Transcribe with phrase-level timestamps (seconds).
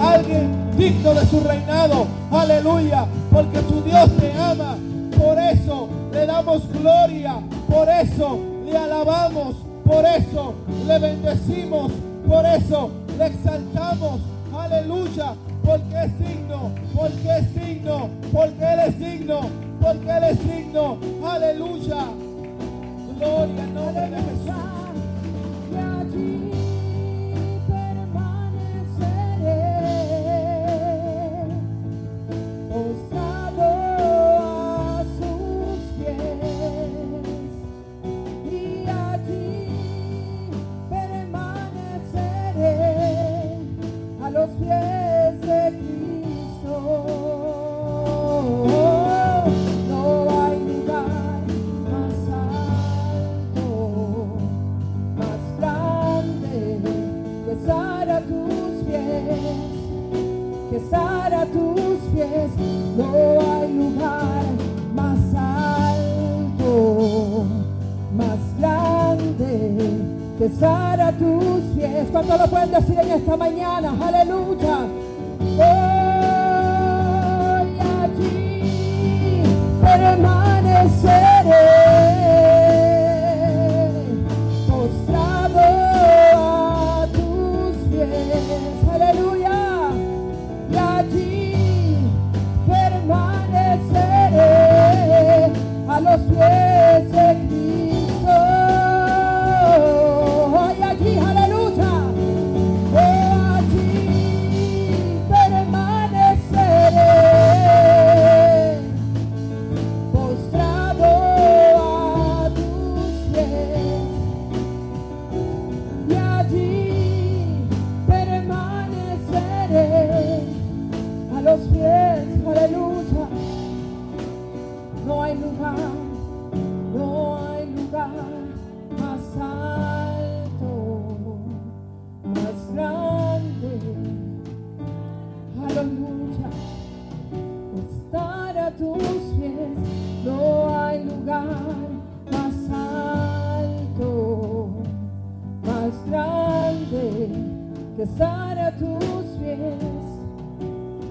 [0.00, 2.06] alguien digno de su reinado.
[2.30, 4.76] Aleluya, porque tu Dios te ama.
[5.18, 7.36] Por eso le damos gloria,
[7.68, 10.54] por eso le alabamos, por eso
[10.86, 11.92] le bendecimos,
[12.26, 14.20] por eso le exaltamos.
[14.56, 15.34] Aleluya,
[15.64, 19.40] porque es digno, porque es digno, porque es digno,
[19.80, 20.98] porque es digno.
[21.24, 22.06] Aleluya.
[23.18, 24.60] Gloria al nombre Jesús.
[44.32, 46.76] Los pies de Cristo.
[49.88, 50.02] No
[50.40, 51.42] hay lugar
[51.90, 52.16] más
[53.02, 53.66] alto,
[55.18, 56.78] más grande
[57.44, 59.58] que estar a tus pies,
[60.70, 62.50] que estar a tus pies.
[62.96, 63.10] No
[63.52, 64.44] hay lugar
[64.94, 66.68] más alto,
[68.14, 69.99] más grande
[70.40, 72.08] que estar a tus pies.
[72.10, 73.92] ¿Cuánto lo pueden decir en esta mañana?
[74.00, 74.86] Aleluya.
[75.38, 75.60] Hoy
[78.00, 79.42] allí
[79.82, 80.39] permaneceré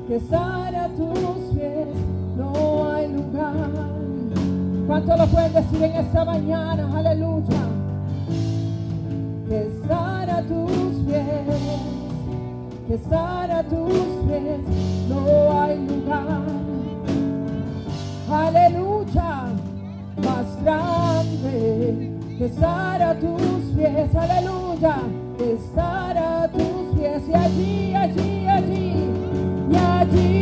[0.09, 1.87] que estar a tus pies.
[2.35, 3.53] No hay lugar.
[4.87, 6.97] ¿Cuánto lo pueden decir en esta mañana?
[6.97, 7.61] Aleluya.
[9.47, 11.99] Que estar a tus pies
[12.87, 13.93] que estar a tus
[14.27, 14.61] pies
[15.07, 16.41] no hay lugar.
[18.31, 19.45] Aleluya,
[20.17, 24.15] más grande que estar a tus pies.
[24.15, 24.95] Aleluya,
[25.37, 28.48] que estar a tus pies y allí, allí,
[29.77, 30.38] allí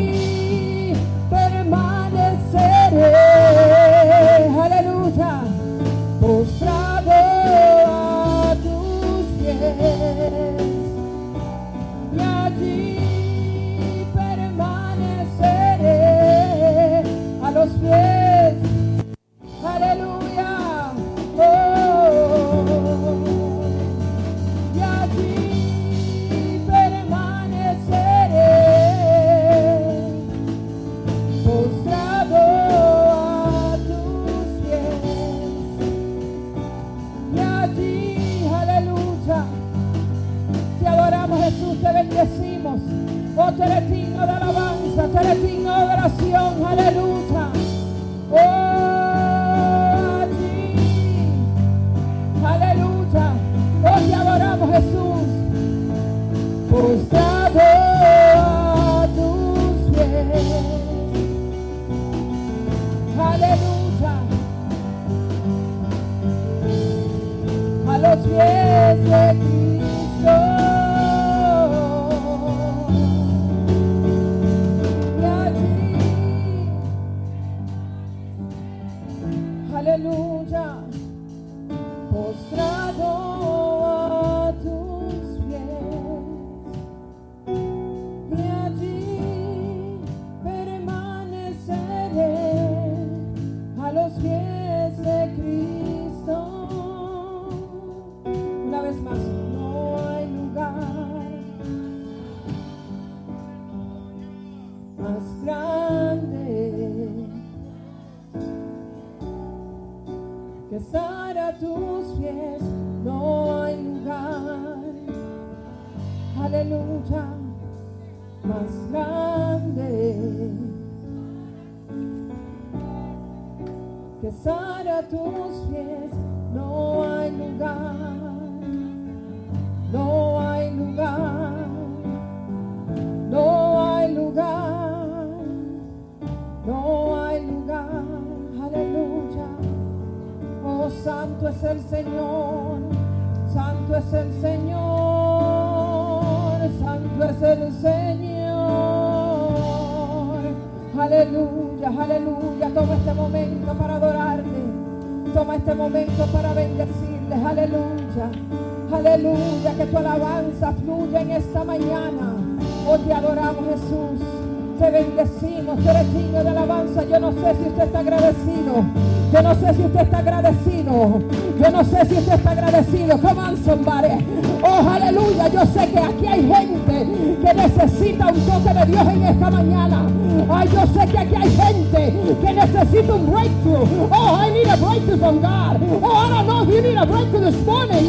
[164.78, 165.80] Te bendecimos.
[165.80, 167.04] Tú eres de alabanza.
[167.04, 168.86] Yo no sé si usted está agradecido.
[169.34, 171.22] Yo no sé si usted está agradecido.
[171.60, 173.18] Yo no sé si usted está agradecido.
[173.20, 174.26] Come on, somebody.
[174.62, 175.48] Oh, aleluya.
[175.48, 177.17] Yo sé que aquí hay gente
[177.58, 180.06] necesita un toque de Dios en esta mañana.
[180.50, 183.88] Ay, yo sé que aquí hay gente que necesita un breakthrough.
[184.12, 185.82] Oh, I need a breakthrough from God.
[186.02, 188.08] Oh, I don't know if you need a breakthrough this morning,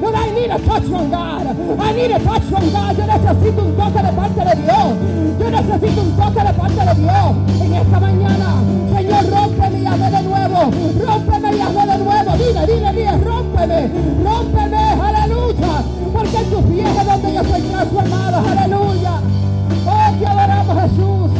[0.00, 1.46] but I need a touch from God.
[1.80, 2.96] I need a touch from God.
[2.98, 4.88] Yo necesito un toque de parte de Dios.
[5.40, 7.28] Yo necesito un toque de parte de Dios
[7.64, 8.48] en esta mañana.
[8.94, 10.58] Señor, rómpeme y hazme de nuevo.
[11.00, 12.30] Rómpeme y hazme de nuevo.
[12.36, 13.90] Dile, dile, dile, rómpeme.
[14.22, 14.94] Rómpeme,
[16.12, 18.38] Porque en tus pies es donde yo soy transformado.
[18.48, 19.20] Aleluya.
[19.86, 21.30] Oh, te adoramos Jesús.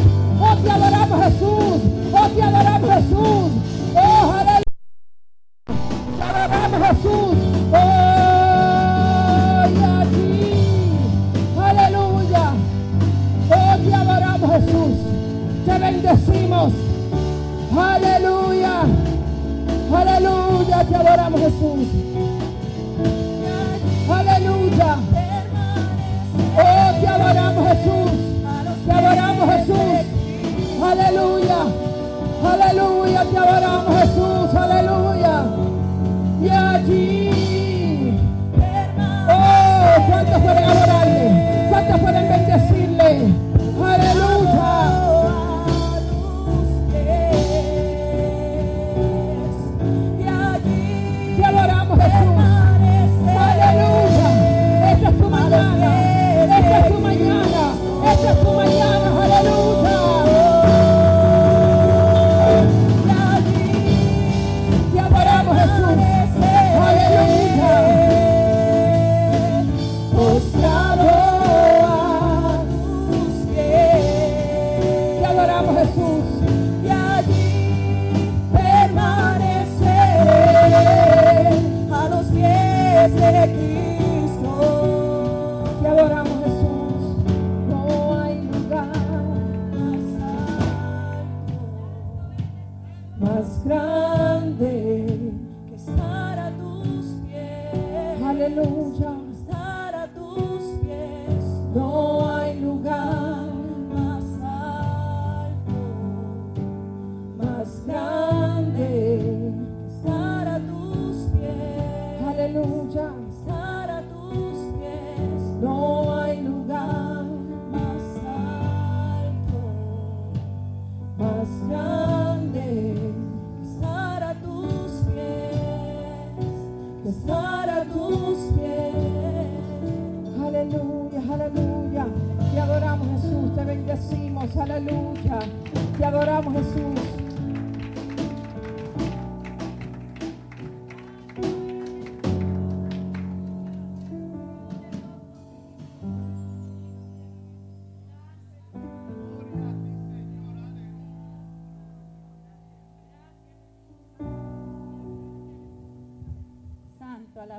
[0.40, 1.82] Oh, te adoramos Jesús.
[2.12, 3.50] Oh, te adoramos Jesús.
[3.94, 4.62] Oh, aleluya.
[6.16, 7.36] Te adoramos Jesús.
[7.72, 7.90] Oh,
[10.12, 11.60] y.
[11.60, 12.52] Aleluya.
[13.50, 14.92] Oh, te adoramos Jesús.
[15.66, 16.72] Te bendecimos.
[17.76, 18.82] Aleluya.
[19.94, 20.84] Aleluya.
[20.84, 22.19] Te adoramos Jesús.
[31.10, 31.66] Aleluya.
[32.44, 33.24] Aleluya.
[33.24, 34.54] Te adoramos Jesús.
[34.54, 35.42] Aleluya.
[36.40, 38.16] Y allí.
[39.28, 41.66] Oh, ¿cuántos pueden adorarle?
[41.68, 43.34] ¿Cuántos pueden bendecirle?
[43.82, 44.70] Aleluya.
[51.36, 52.34] Te adoramos Jesús.
[53.36, 54.28] Aleluya.
[54.92, 55.90] Esta es tu mañana.
[56.44, 57.62] Esta es tu mañana.
[58.12, 58.49] Esta es tu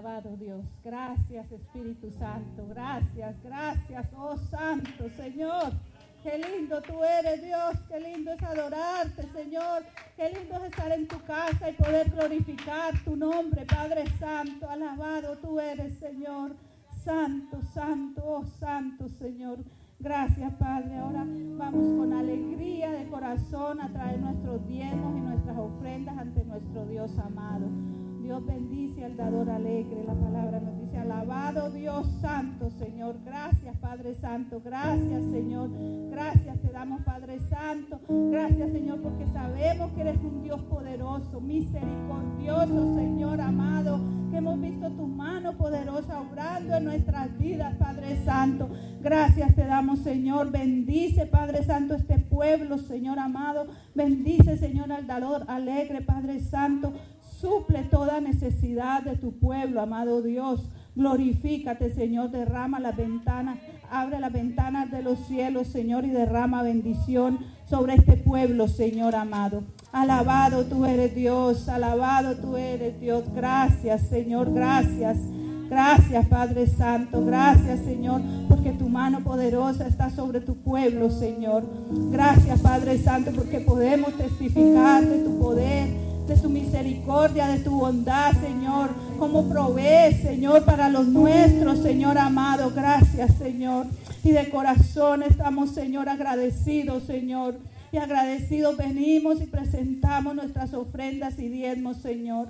[0.01, 0.65] alabado Dios.
[0.83, 2.65] Gracias Espíritu Santo.
[2.69, 5.73] Gracias, gracias, oh Santo Señor.
[6.23, 7.75] Qué lindo tú eres Dios.
[7.87, 9.83] Qué lindo es adorarte Señor.
[10.15, 14.67] Qué lindo es estar en tu casa y poder glorificar tu nombre Padre Santo.
[14.67, 16.55] Alabado tú eres Señor.
[17.03, 19.59] Santo, santo, oh Santo Señor.
[19.99, 20.97] Gracias Padre.
[20.97, 26.87] Ahora vamos con alegría de corazón a traer nuestros diezmos y nuestras ofrendas ante nuestro
[26.87, 27.67] Dios amado.
[28.21, 30.03] Dios bendice al dador alegre.
[30.05, 33.17] La palabra nos dice, alabado Dios Santo, Señor.
[33.25, 34.61] Gracias, Padre Santo.
[34.63, 35.69] Gracias, Señor.
[36.09, 37.99] Gracias te damos, Padre Santo.
[38.07, 43.99] Gracias, Señor, porque sabemos que eres un Dios poderoso, misericordioso, Señor amado.
[44.29, 48.69] Que hemos visto tu mano poderosa obrando en nuestras vidas, Padre Santo.
[49.01, 50.51] Gracias te damos, Señor.
[50.51, 53.67] Bendice, Padre Santo, este pueblo, Señor amado.
[53.95, 56.93] Bendice, Señor, al dador alegre, Padre Santo.
[57.41, 60.61] Suple toda necesidad de tu pueblo, amado Dios.
[60.95, 62.29] Glorifícate, Señor.
[62.29, 63.57] Derrama las ventanas,
[63.89, 69.63] abre las ventanas de los cielos, Señor, y derrama bendición sobre este pueblo, Señor amado.
[69.91, 73.23] Alabado tú eres Dios, alabado tú eres Dios.
[73.33, 75.17] Gracias, Señor, gracias.
[75.67, 77.25] Gracias, Padre Santo.
[77.25, 81.63] Gracias, Señor, porque tu mano poderosa está sobre tu pueblo, Señor.
[82.11, 88.31] Gracias, Padre Santo, porque podemos testificar de tu poder de tu misericordia, de tu bondad,
[88.39, 88.91] Señor.
[89.19, 92.71] Como provees, Señor, para los nuestros, Señor amado.
[92.73, 93.87] Gracias, Señor.
[94.23, 97.59] Y de corazón estamos, Señor, agradecidos, Señor.
[97.91, 102.47] Y agradecidos venimos y presentamos nuestras ofrendas y diezmos, Señor.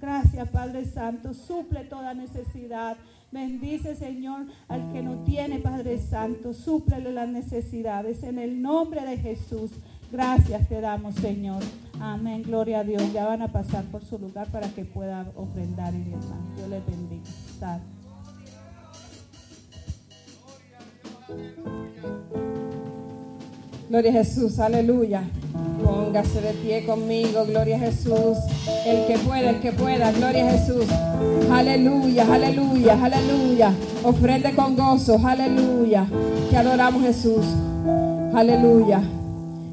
[0.00, 1.34] Gracias, Padre Santo.
[1.34, 2.96] Suple toda necesidad.
[3.30, 6.54] Bendice, Señor, al que no tiene, Padre Santo.
[6.54, 8.22] Súplele las necesidades.
[8.22, 9.72] En el nombre de Jesús.
[10.10, 11.62] Gracias te damos, Señor.
[12.00, 12.42] Amén.
[12.42, 13.02] Gloria a Dios.
[13.12, 16.38] Ya van a pasar por su lugar para que pueda ofrendar y diezmar.
[16.56, 17.24] Dios les bendiga.
[17.58, 17.80] Sal.
[23.88, 25.22] Gloria a Jesús, aleluya.
[25.82, 28.36] Póngase de pie conmigo, gloria a Jesús.
[28.84, 30.84] El que pueda, el que pueda, gloria a Jesús.
[31.50, 33.72] Aleluya, aleluya, aleluya.
[34.04, 36.06] Ofrende con gozo, aleluya.
[36.50, 37.46] Que adoramos Jesús.
[38.34, 39.00] Aleluya.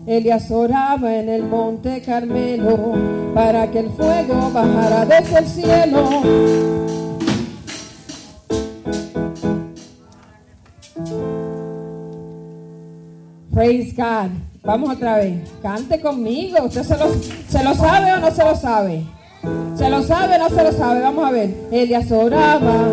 [0.08, 2.94] Elías oraba en el monte Carmelo
[3.34, 6.22] para que el fuego bajara desde el cielo.
[13.52, 14.30] Praise God.
[14.64, 15.50] Vamos otra vez.
[15.64, 16.58] Cante conmigo.
[16.66, 17.06] ¿Usted se lo,
[17.50, 19.04] se lo sabe o no se lo sabe?
[19.76, 21.02] ¿Se lo sabe o no se lo sabe?
[21.02, 21.50] Vamos a ver.
[21.72, 22.90] Elías oraba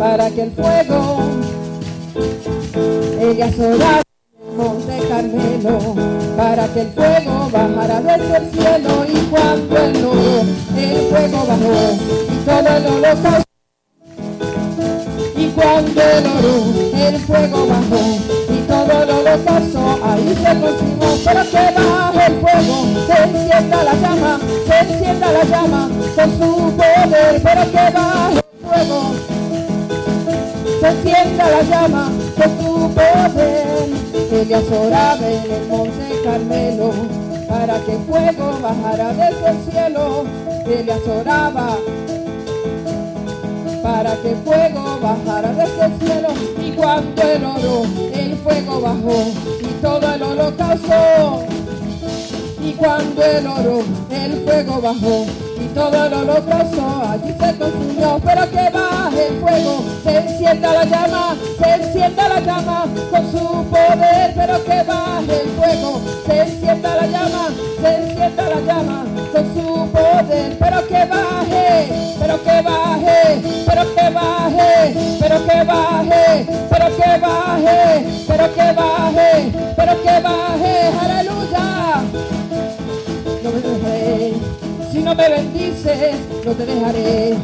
[0.00, 1.18] para que el fuego.
[3.20, 4.05] Elías oraba
[6.36, 9.04] Para que el fuego bajara desde el cielo.
[9.08, 10.44] Y cuando el oro,
[10.76, 11.74] el fuego bajó
[12.30, 13.50] y todo el holocausto.
[15.36, 16.56] Y cuando el oro,
[17.08, 18.02] el fuego bajó
[18.48, 21.18] y todo el holocausto ahí se consumó.
[21.24, 26.76] Pero que baje el fuego, se encienda la llama, se encienda la llama con su
[26.76, 27.42] poder.
[27.42, 29.14] Pero que baje el fuego,
[30.86, 33.88] se encienda la llama con su poder.
[34.32, 36.92] Elías oraba en el monte Carmelo
[37.48, 40.24] para que fuego bajara desde el cielo.
[40.66, 41.78] Elías oraba
[43.82, 46.28] para que fuego bajara desde el cielo.
[46.64, 51.44] Y cuando el oro, el fuego bajó y todo el holocausto.
[52.62, 55.26] Y cuando el oro, el fuego bajó
[55.76, 58.18] todo el holocausto allí se consumió.
[58.24, 63.64] Pero que baje el fuego, se encienda la llama, se encienda la llama con su
[63.68, 64.32] poder.
[64.34, 67.48] Pero que baje el fuego, se encienda la llama,
[67.82, 70.56] se encienda la llama con su poder.
[70.58, 78.06] Pero que baje, pero que baje, pero que baje, pero que baje, pero que baje,
[78.26, 81.76] pero que baje, pero que baje, aleluya.
[84.96, 87.34] Si no me bendices, no te dejaré.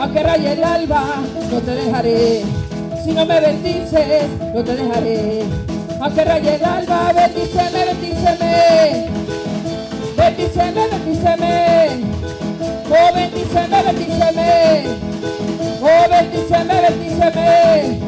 [0.00, 1.04] Aunque raye el alba,
[1.52, 2.42] no te dejaré.
[3.04, 5.42] Si no me bendices, no te dejaré.
[6.00, 9.06] Aunque raye el alba, bendíceme, bendíceme.
[10.16, 12.04] Bendíceme, bendíceme.
[12.88, 14.84] Oh, bendíceme, bendíceme.
[15.82, 18.00] Oh, bendíceme, bendíceme.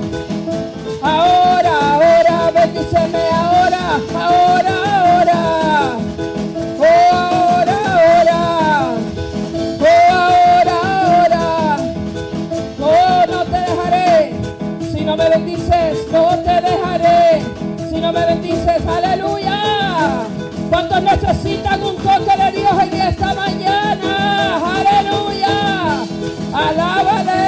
[1.02, 4.85] Ahora, ahora, bendíceme, ahora, ahora,
[20.96, 24.76] ¿Cuántos necesitan un toque de Dios en esta mañana?
[24.76, 26.06] Aleluya.
[26.54, 27.42] Alábale.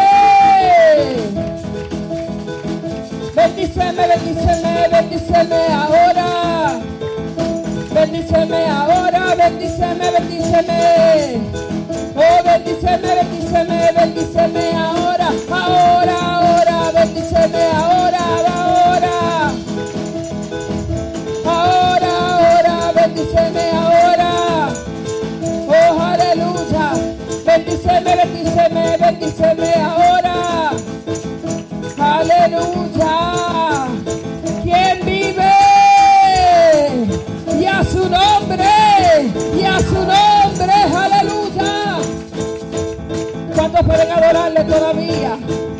[3.34, 6.78] Bendíceme, bendíceme, bendíceme ahora.
[7.94, 11.40] Bendíceme ahora, bendíceme, bendíceme.
[12.16, 18.07] Oh, bendíceme, bendíceme, bendíceme ahora, ahora, ahora, bendíceme ahora,
[28.98, 30.70] bendíceme ahora.
[31.98, 33.86] Aleluya.
[34.62, 35.54] ¿Quién vive?
[37.58, 38.66] Y a su nombre,
[39.58, 41.98] y a su nombre, aleluya.
[43.54, 45.38] ¿Cuántos pueden adorarle todavía?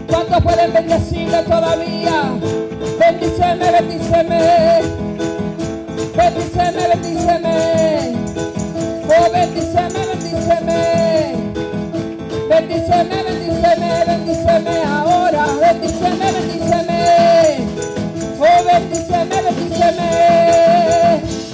[0.09, 2.23] ¿Cuántos pueden bendecirle todavía?
[2.99, 4.83] Bendíceme, bendíceme.
[6.17, 7.48] Bendíceme, bendíceme.
[14.29, 15.47] Bendíceme, ahora.
[15.61, 17.01] Bendíceme, bendíceme.
[18.39, 20.09] Oh, bendíceme, bendíceme.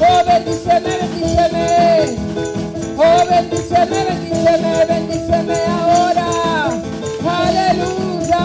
[0.01, 1.67] Oh, bendíceme, bendíceme.
[2.99, 6.29] Oh, bendíceme, bendíceme, bendíceme ahora.
[7.47, 8.45] Aleluya.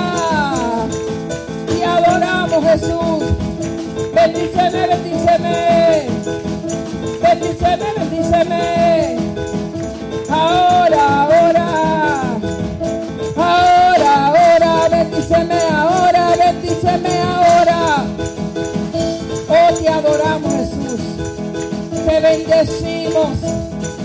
[1.76, 3.24] Y adoramos Jesús.
[4.14, 5.56] Bendíceme, bendíceme.
[7.22, 9.18] Bendíceme, bendíceme.
[10.30, 11.29] Ahora.
[22.30, 23.40] Bendecimos.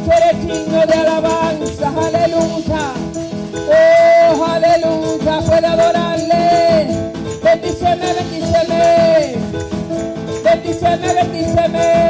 [0.05, 1.93] Tú eres digno de alabanza.
[2.07, 2.93] Aleluya.
[3.69, 5.41] Oh, aleluya.
[5.47, 6.87] Puede adorarle.
[7.43, 9.35] Bendíceme, bendíceme.
[10.45, 12.04] Bendíceme, bendíceme.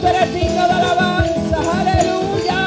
[0.00, 1.58] Tú eres digno de alabanza.
[1.80, 2.60] Aleluya.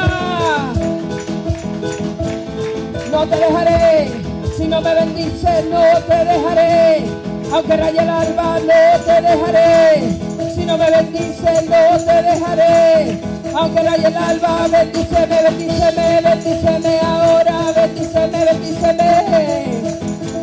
[3.11, 4.11] No te dejaré.
[4.55, 7.05] Si no me bendices, no te dejaré.
[7.51, 10.17] Aunque raye el alba, no te dejaré.
[10.55, 13.19] Si no me bendices, no te dejaré.
[13.53, 17.71] Aunque raye el alba, bendíceme, bendíceme, bendíceme ahora.
[17.75, 19.07] Bendíceme, bendíceme.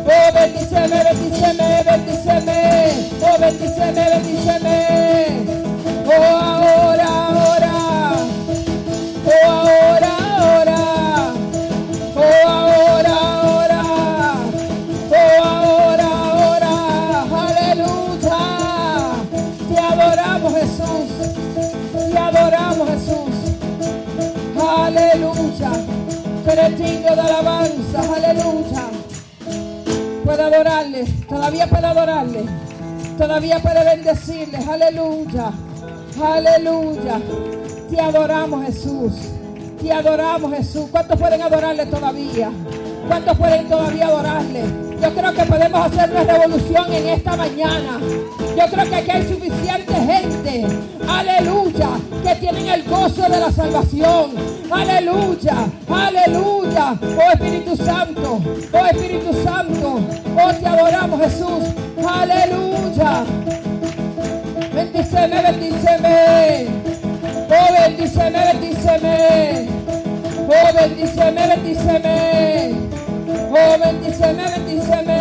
[0.05, 2.59] Oh, bendíceme, bendíceme, bendíceme.
[3.21, 4.75] Oh, bendíceme, bendíceme.
[6.07, 6.44] Oh,
[27.35, 28.15] digno de alabanza.
[28.15, 28.83] Aleluya.
[30.23, 31.05] Puede adorarle.
[31.27, 32.45] Todavía puede adorarle.
[33.17, 34.57] Todavía puede bendecirle.
[34.57, 35.51] Aleluya.
[36.21, 37.21] Aleluya.
[37.89, 39.13] Te adoramos, Jesús.
[39.81, 40.85] Te adoramos, Jesús.
[40.91, 42.51] ¿Cuántos pueden adorarle todavía?
[43.07, 44.63] ¿Cuántos pueden todavía adorarle?
[45.01, 47.99] Yo creo que podemos hacer una revolución en esta mañana.
[48.57, 50.65] Yo creo que aquí hay suficiente gente,
[51.07, 51.89] aleluya,
[52.23, 54.31] que tienen el gozo de la salvación.
[54.71, 56.97] Aleluya, aleluya.
[57.17, 58.41] Oh Espíritu Santo,
[58.73, 59.99] oh Espíritu Santo,
[60.37, 61.63] oh te adoramos Jesús.
[62.07, 63.25] Aleluya.
[64.73, 66.67] Bendíceme, bendíceme.
[67.49, 69.67] Oh, bendíceme, bendíceme.
[70.49, 72.75] Oh, bendíceme, bendíceme.
[73.51, 75.19] Oh, bendíceme, bendíceme.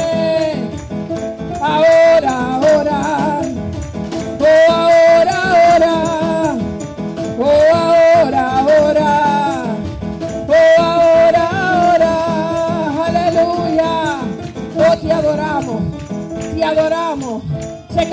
[1.60, 2.53] Ahora.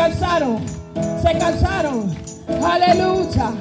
[0.01, 0.59] Cansaron.
[1.21, 2.15] Se cansaron.
[2.63, 3.51] Aleluya.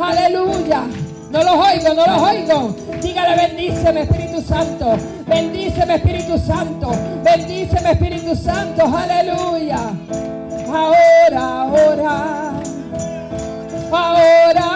[0.00, 0.82] Aleluya.
[1.30, 2.74] No los oigo, no los oigo.
[3.02, 4.96] Dígale, bendíceme Espíritu Santo.
[5.26, 6.90] Bendíceme Espíritu Santo.
[7.22, 8.82] Bendíceme Espíritu Santo.
[8.84, 9.78] Aleluya.
[10.72, 12.52] Ahora, ahora.
[13.92, 14.69] Ahora.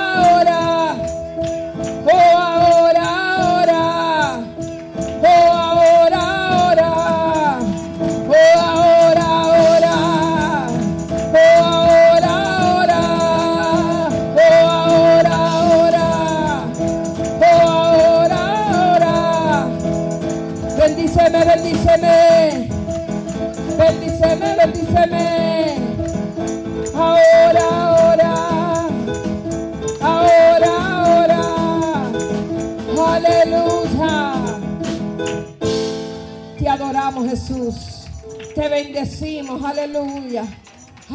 [38.75, 39.63] Bendecimos.
[39.63, 40.45] Aleluya.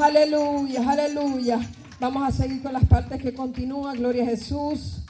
[0.02, 1.60] Aleluya, aleluya.
[2.00, 3.98] Vamos a seguir con las partes que continúan.
[3.98, 5.04] Gloria a Jesús.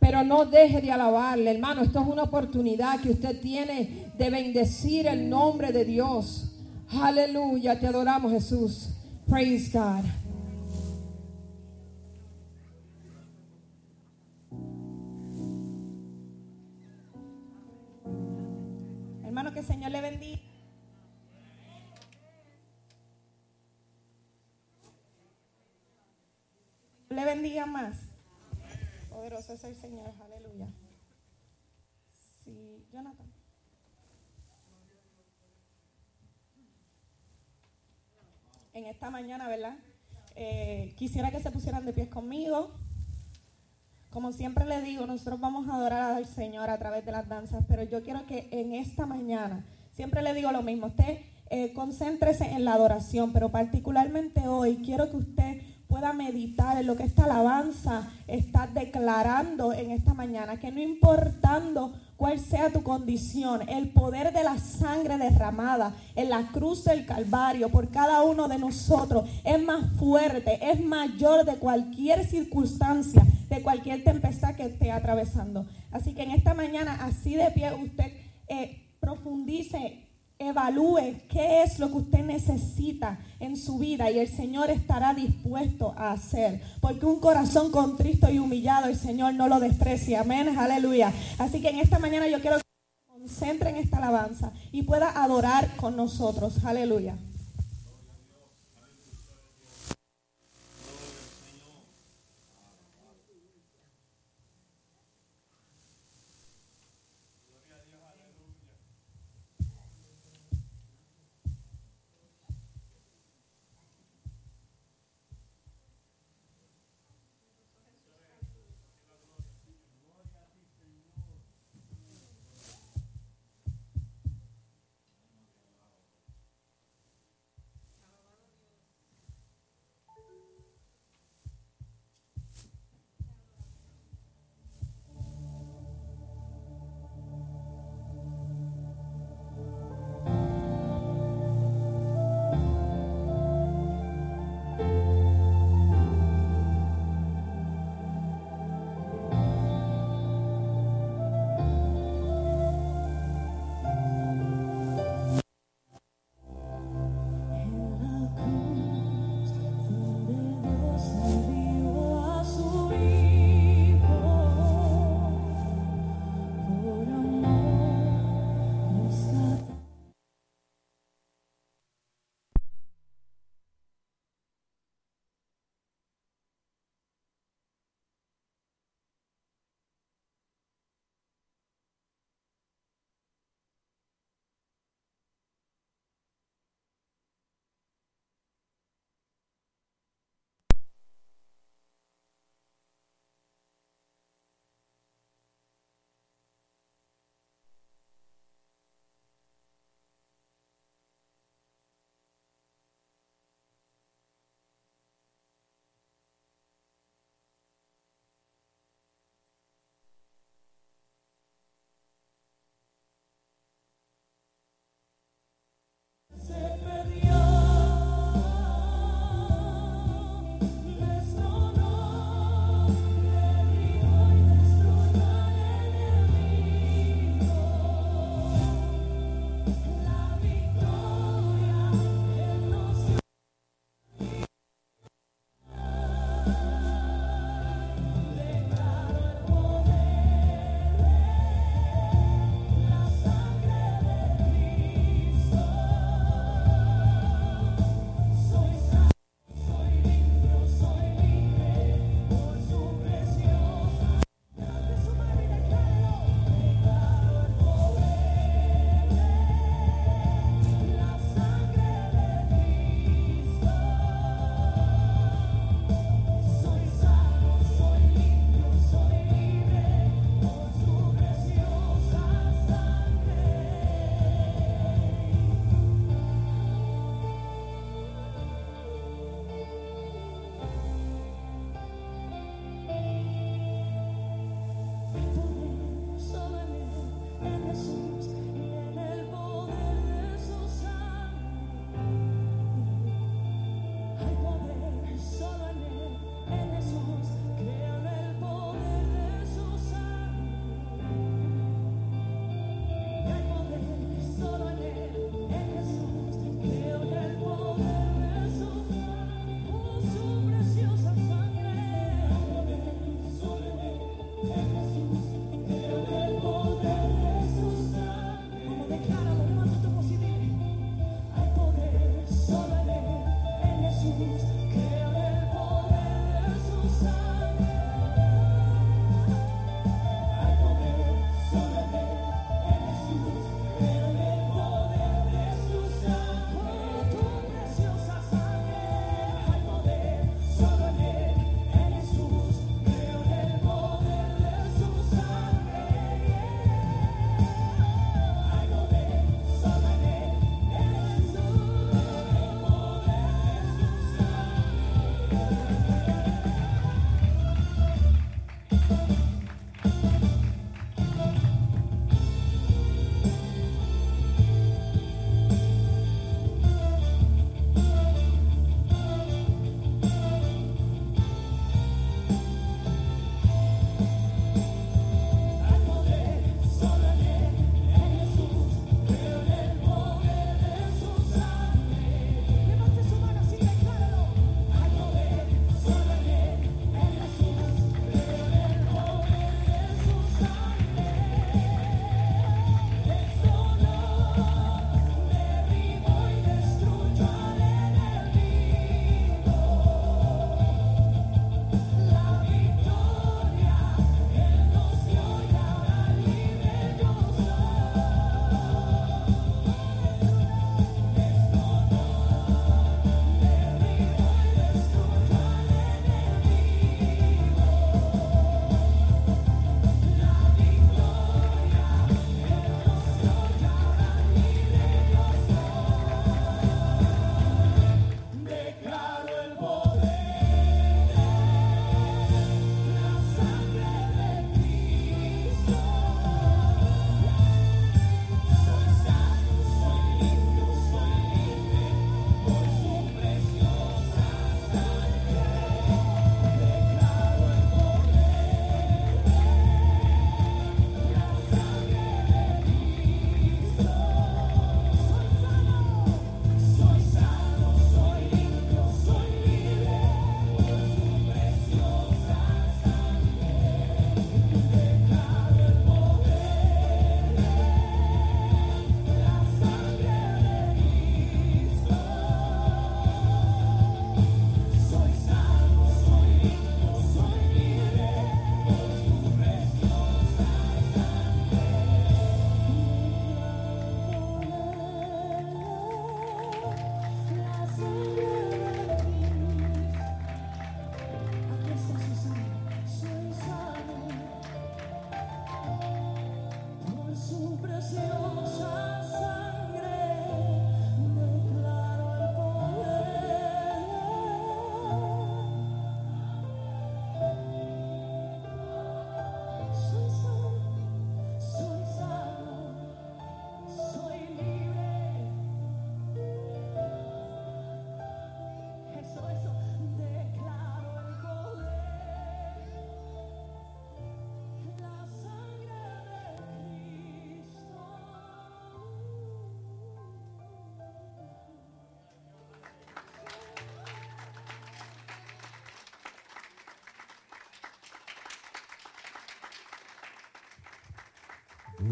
[0.00, 1.82] Pero no deje de alabarle, hermano.
[1.82, 6.56] Esto es una oportunidad que usted tiene de bendecir el nombre de Dios.
[6.90, 7.78] Aleluya.
[7.78, 8.88] Te adoramos, Jesús.
[9.28, 10.04] Praise God.
[19.24, 20.51] Hermano, que el Señor le bendiga.
[27.12, 27.98] Le bendiga más.
[29.10, 30.66] Poderoso es el Señor, aleluya.
[32.42, 33.26] Sí, Jonathan.
[38.72, 39.76] En esta mañana, ¿verdad?
[40.36, 42.72] Eh, quisiera que se pusieran de pies conmigo.
[44.08, 47.62] Como siempre le digo, nosotros vamos a adorar al Señor a través de las danzas,
[47.68, 51.18] pero yo quiero que en esta mañana, siempre le digo lo mismo, usted
[51.50, 55.51] eh, concéntrese en la adoración, pero particularmente hoy quiero que usted
[55.92, 61.92] pueda meditar en lo que esta alabanza está declarando en esta mañana, que no importando
[62.16, 67.68] cuál sea tu condición, el poder de la sangre derramada en la cruz del Calvario
[67.68, 74.02] por cada uno de nosotros es más fuerte, es mayor de cualquier circunstancia, de cualquier
[74.02, 75.66] tempestad que esté atravesando.
[75.90, 78.14] Así que en esta mañana, así de pie, usted
[78.48, 80.06] eh, profundice
[80.48, 85.94] evalúe qué es lo que usted necesita en su vida y el Señor estará dispuesto
[85.96, 86.60] a hacer.
[86.80, 90.20] Porque un corazón contristo y humillado el Señor no lo desprecia.
[90.20, 91.12] Amén, aleluya.
[91.38, 95.10] Así que en esta mañana yo quiero que se concentre en esta alabanza y pueda
[95.22, 96.64] adorar con nosotros.
[96.64, 97.16] Aleluya.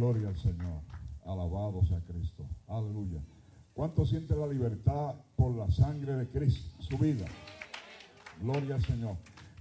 [0.00, 0.80] Gloria al Señor.
[1.26, 2.46] Alabado sea Cristo.
[2.68, 3.20] Aleluya.
[3.74, 7.26] ¿Cuánto siente la libertad por la sangre de Cristo, su vida?
[8.40, 9.16] Gloria al Señor.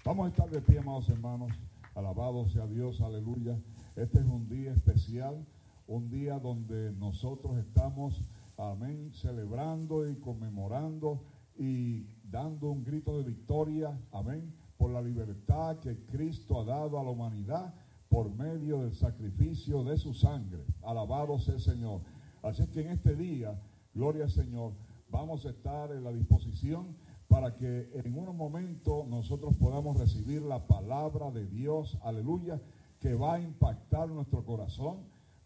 [0.05, 1.51] Vamos a estar de pie, amados hermanos.
[1.93, 3.59] Alabado sea Dios, aleluya.
[3.97, 5.45] Este es un día especial,
[5.87, 8.21] un día donde nosotros estamos,
[8.55, 11.21] amén, celebrando y conmemorando
[11.57, 17.03] y dando un grito de victoria, amén, por la libertad que Cristo ha dado a
[17.03, 17.73] la humanidad
[18.19, 20.65] por medio del sacrificio de su sangre.
[20.83, 22.01] Alabado sea el Señor.
[22.43, 23.57] Así que en este día,
[23.93, 24.73] gloria al Señor,
[25.09, 26.97] vamos a estar en la disposición
[27.29, 32.59] para que en unos momentos nosotros podamos recibir la palabra de Dios, aleluya,
[32.99, 34.97] que va a impactar nuestro corazón,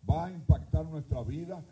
[0.09, 1.63] va a impactar nuestra vida,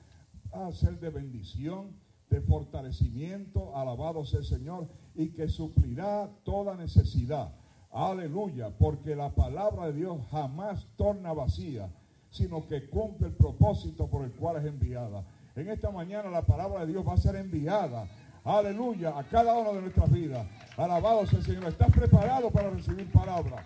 [0.51, 1.95] a ser de bendición,
[2.29, 7.55] de fortalecimiento, alabado sea el Señor, y que suplirá toda necesidad.
[7.91, 11.89] Aleluya, porque la palabra de Dios jamás torna vacía,
[12.29, 15.25] sino que cumple el propósito por el cual es enviada.
[15.55, 18.07] En esta mañana la palabra de Dios va a ser enviada
[18.43, 20.47] aleluya, a cada uno de nuestras vidas.
[20.77, 21.65] Alabado sea el Señor.
[21.65, 23.65] ¿Estás preparado para recibir palabra?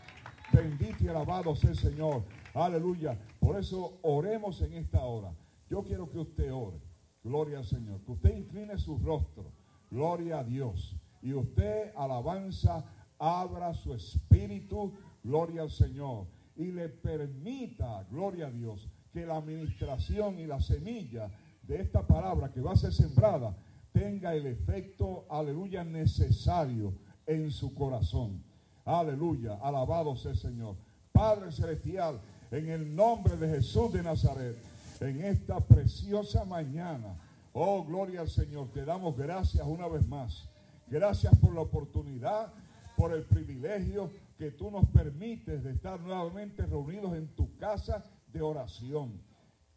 [0.51, 2.23] Bendito y alabado sea el Señor.
[2.53, 3.17] Aleluya.
[3.39, 5.31] Por eso oremos en esta hora.
[5.69, 6.79] Yo quiero que usted ore.
[7.23, 8.01] Gloria al Señor.
[8.01, 9.51] Que usted incline su rostro.
[9.89, 10.95] Gloria a Dios.
[11.21, 12.85] Y usted, alabanza,
[13.19, 14.93] abra su espíritu.
[15.23, 16.27] Gloria al Señor.
[16.55, 21.29] Y le permita, gloria a Dios, que la administración y la semilla
[21.63, 23.55] de esta palabra que va a ser sembrada
[23.91, 26.93] tenga el efecto, aleluya, necesario
[27.25, 28.43] en su corazón.
[28.83, 30.75] Aleluya, alabado sea el Señor.
[31.11, 32.19] Padre Celestial,
[32.51, 34.57] en el nombre de Jesús de Nazaret,
[34.99, 37.17] en esta preciosa mañana,
[37.53, 40.49] oh gloria al Señor, te damos gracias una vez más.
[40.87, 42.53] Gracias por la oportunidad,
[42.95, 48.41] por el privilegio que tú nos permites de estar nuevamente reunidos en tu casa de
[48.41, 49.21] oración.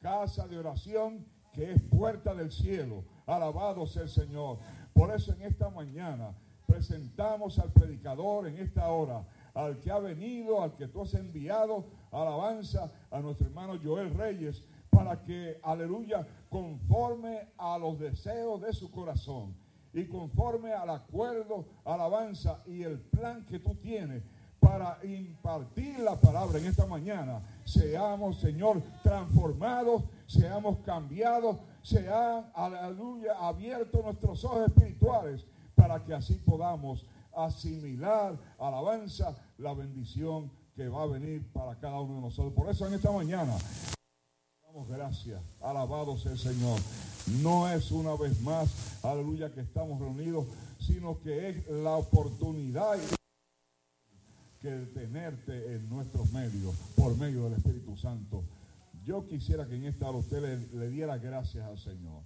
[0.01, 4.59] Casa de oración que es puerta del cielo Alabado sea el Señor.
[4.95, 6.35] Por eso en esta mañana
[6.67, 11.85] presentamos al predicador en esta hora, al que ha venido, al que tú has enviado,
[12.11, 18.91] alabanza a nuestro hermano Joel Reyes, para que, aleluya, conforme a los deseos de su
[18.91, 19.55] corazón
[19.99, 24.23] y conforme al acuerdo, alabanza y el plan que tú tienes
[24.61, 31.59] para impartir la palabra en esta mañana, seamos, Señor, transformados, seamos cambiados
[31.89, 40.51] se han, aleluya, abierto nuestros ojos espirituales para que así podamos asimilar, alabanza, la bendición
[40.75, 42.53] que va a venir para cada uno de nosotros.
[42.53, 43.57] Por eso en esta mañana
[44.67, 46.79] damos gracias, alabado sea el Señor.
[47.29, 50.47] No es una vez más, aleluya, que estamos reunidos,
[50.81, 52.97] sino que es la oportunidad
[54.61, 58.45] que tenerte en nuestros medios, por medio del Espíritu Santo.
[59.05, 62.23] Yo quisiera que en esta hora usted le, diera gracias al Señor.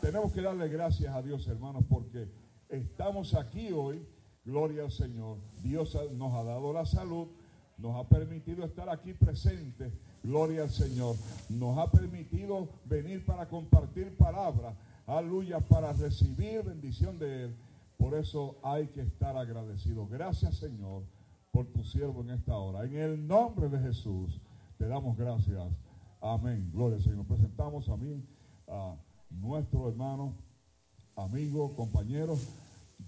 [0.00, 2.28] Tenemos que darle gracias a Dios, hermanos, porque
[2.68, 4.04] estamos aquí hoy,
[4.44, 5.38] gloria al Señor.
[5.62, 7.28] Dios nos ha dado la salud,
[7.78, 9.92] nos ha permitido estar aquí presentes,
[10.24, 11.16] gloria al Señor.
[11.50, 14.74] Nos ha permitido venir para compartir palabras,
[15.06, 17.56] aleluya, para recibir bendición de Él.
[17.98, 20.06] Por eso hay que estar agradecido.
[20.08, 21.04] Gracias, Señor,
[21.52, 22.84] por tu siervo en esta hora.
[22.84, 24.40] En el nombre de Jesús,
[24.78, 25.62] te damos gracias.
[26.20, 26.70] Amén.
[26.72, 27.26] Gloria al Señor.
[27.26, 28.24] Presentamos a mí,
[28.66, 28.96] a
[29.30, 30.34] nuestro hermano,
[31.16, 32.36] amigo, compañero,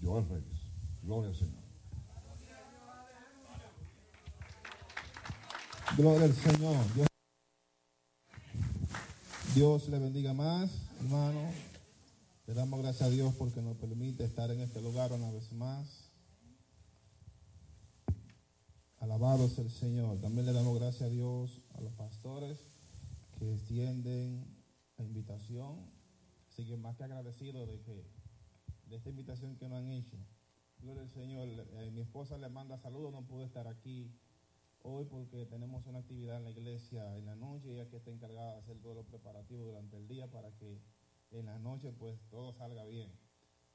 [0.01, 0.61] Joel Reyes.
[1.03, 1.67] Gloria al Señor.
[5.97, 7.06] Gloria al Señor.
[9.57, 11.41] Dios le bendiga más, hermano.
[12.45, 16.11] Le damos gracias a Dios porque nos permite estar en este lugar una vez más.
[18.99, 20.21] Alabado sea el Señor.
[20.21, 22.59] También le damos gracias a Dios, a los pastores
[23.39, 24.45] que extienden
[24.95, 25.89] la invitación.
[26.51, 28.05] Así que más que agradecido de que
[28.85, 30.17] de esta invitación que nos han hecho.
[30.81, 31.47] Gloria al Señor.
[31.47, 34.11] Eh, mi esposa le manda saludos, no pude estar aquí
[34.87, 38.53] hoy porque tenemos una actividad en la iglesia en la noche, ella que está encargada
[38.53, 40.81] de hacer todos los preparativos durante el día para que
[41.31, 43.11] en la noche pues todo salga bien.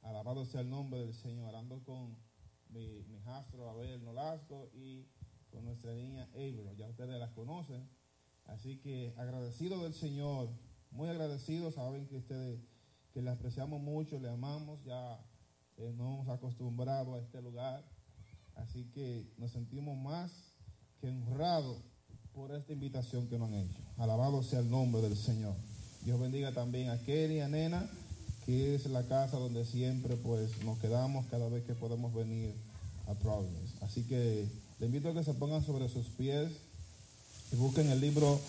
[0.01, 1.55] Alabado sea el nombre del Señor.
[1.55, 2.17] Ando con
[2.71, 5.07] mi, mi jastro Abel Nolasco y
[5.51, 6.75] con nuestra niña Abel.
[6.77, 7.89] Ya ustedes las conocen.
[8.47, 10.49] Así que agradecido del Señor,
[10.91, 12.59] muy agradecido, saben que ustedes,
[13.13, 15.21] que le apreciamos mucho, le amamos, ya
[15.77, 17.85] eh, nos hemos acostumbrado a este lugar,
[18.57, 20.52] así que nos sentimos más
[21.03, 21.79] que honrados
[22.33, 23.81] por esta invitación que nos han hecho.
[23.99, 25.55] Alabado sea el nombre del Señor.
[26.05, 27.91] Dios bendiga también a Kelly y a Nena,
[28.47, 32.55] que es la casa donde siempre pues nos quedamos cada vez que podemos venir
[33.09, 33.75] a Providence.
[33.81, 34.47] Así que
[34.79, 36.53] le invito a que se pongan sobre sus pies
[37.53, 38.41] y busquen el libro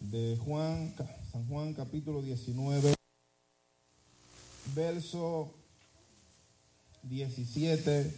[0.00, 0.94] de Juan,
[1.30, 2.94] San Juan capítulo 19,
[4.74, 5.52] verso
[7.02, 8.14] 17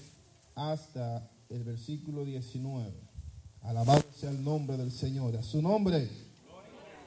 [0.55, 3.12] hasta el versículo 19.
[3.63, 5.37] Alabado sea el nombre del Señor.
[5.37, 6.09] A su nombre.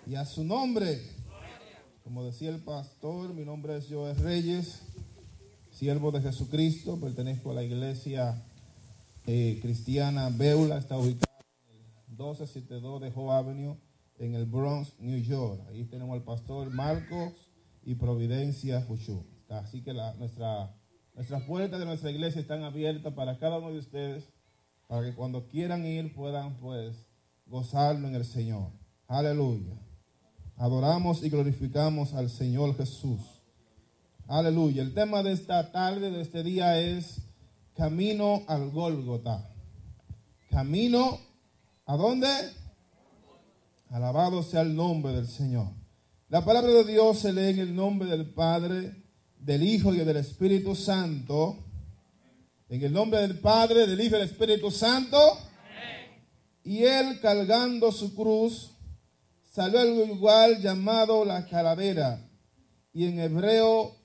[0.08, 1.02] Y a su nombre.
[2.04, 4.82] Como decía el pastor, mi nombre es Joel Reyes,
[5.72, 6.98] siervo de Jesucristo.
[7.00, 8.42] Pertenezco a la iglesia
[9.26, 10.78] eh, cristiana Beula.
[10.78, 13.78] Está ubicada en el 1272 de Howe Avenue,
[14.18, 15.62] en el Bronx, New York.
[15.68, 17.34] Ahí tenemos al pastor Marcos
[17.84, 19.26] y Providencia Fuchu.
[19.50, 20.74] Así que la, nuestra,
[21.16, 24.35] nuestras puertas de nuestra iglesia están abiertas para cada uno de ustedes
[24.88, 26.96] para que cuando quieran ir puedan pues
[27.46, 28.72] gozarlo en el Señor.
[29.08, 29.80] Aleluya.
[30.58, 33.22] Adoramos y glorificamos al Señor Jesús.
[34.28, 34.82] Aleluya.
[34.82, 37.22] El tema de esta tarde, de este día es
[37.76, 39.50] camino al Gólgota.
[40.50, 41.20] Camino
[41.86, 42.28] a dónde?
[43.90, 45.68] Alabado sea el nombre del Señor.
[46.30, 49.04] La palabra de Dios se lee en el nombre del Padre,
[49.38, 51.65] del Hijo y del Espíritu Santo.
[52.68, 55.18] En el nombre del Padre, del Hijo y del Espíritu Santo.
[56.64, 58.72] Y él cargando su cruz
[59.52, 62.28] salió al lugar llamado la calavera
[62.92, 63.96] y en hebreo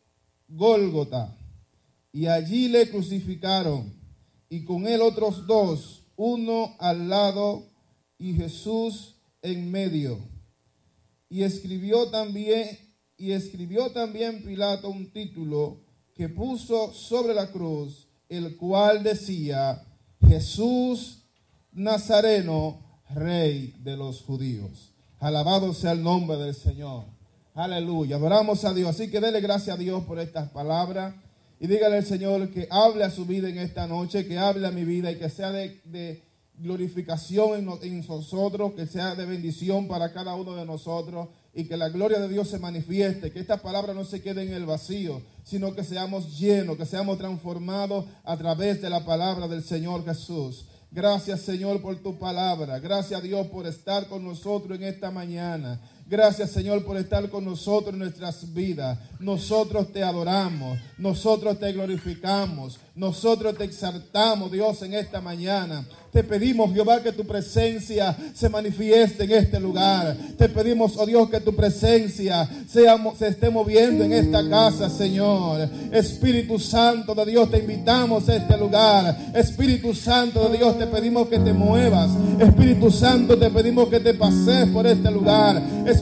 [0.46, 1.34] Gólgota.
[2.12, 3.94] Y allí le crucificaron
[4.50, 7.66] y con él otros dos, uno al lado
[8.18, 10.18] y Jesús en medio.
[11.30, 12.78] Y escribió también
[13.16, 15.80] y escribió también Pilato un título
[16.14, 19.82] que puso sobre la cruz el cual decía,
[20.26, 21.24] Jesús
[21.72, 22.78] Nazareno,
[23.14, 24.92] Rey de los judíos.
[25.18, 27.04] Alabado sea el nombre del Señor.
[27.54, 28.16] Aleluya.
[28.16, 28.90] Adoramos a Dios.
[28.90, 31.14] Así que dele gracias a Dios por estas palabras.
[31.58, 34.70] Y dígale al Señor que hable a su vida en esta noche, que hable a
[34.70, 36.22] mi vida y que sea de,
[36.56, 41.88] glorificación en nosotros, que sea de bendición para cada uno de nosotros y que la
[41.88, 45.74] gloria de Dios se manifieste, que esta palabra no se quede en el vacío, sino
[45.74, 50.66] que seamos llenos, que seamos transformados a través de la palabra del Señor Jesús.
[50.92, 52.78] Gracias Señor por tu palabra.
[52.78, 55.80] Gracias Dios por estar con nosotros en esta mañana.
[56.10, 58.98] Gracias Señor por estar con nosotros en nuestras vidas.
[59.20, 65.86] Nosotros te adoramos, nosotros te glorificamos, nosotros te exaltamos Dios en esta mañana.
[66.10, 70.16] Te pedimos, Jehová, que tu presencia se manifieste en este lugar.
[70.36, 75.68] Te pedimos, oh Dios, que tu presencia se esté moviendo en esta casa, Señor.
[75.92, 79.16] Espíritu Santo de Dios, te invitamos a este lugar.
[79.32, 82.10] Espíritu Santo de Dios, te pedimos que te muevas.
[82.40, 85.62] Espíritu Santo, te pedimos que te pases por este lugar.
[85.86, 85.99] Espíritu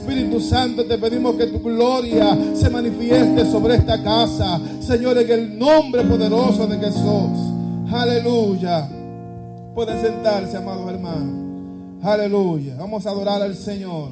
[0.49, 4.59] Santo, te pedimos que tu gloria se manifieste sobre esta casa.
[4.79, 7.37] Señor, en el nombre poderoso de Jesús.
[7.91, 8.89] Aleluya.
[9.75, 12.01] Pueden sentarse, amados hermanos.
[12.01, 12.75] Aleluya.
[12.79, 14.09] Vamos a adorar al Señor.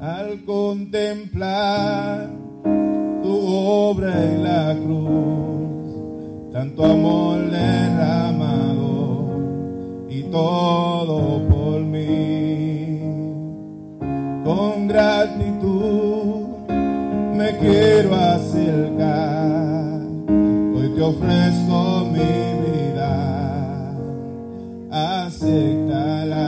[0.00, 2.30] Al contemplar
[3.22, 9.26] tu obra en la cruz, tanto amor derramado
[10.08, 13.11] y todo por mí.
[14.44, 20.00] Con gratitud me quiero acercar,
[20.74, 22.18] hoy te ofrezco mi
[22.66, 23.94] vida.
[24.90, 26.40] Acéptala.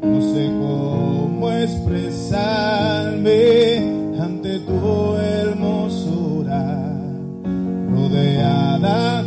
[0.00, 3.40] No sé cómo expresarme
[4.20, 6.94] ante tu hermosura,
[7.90, 9.17] rodeada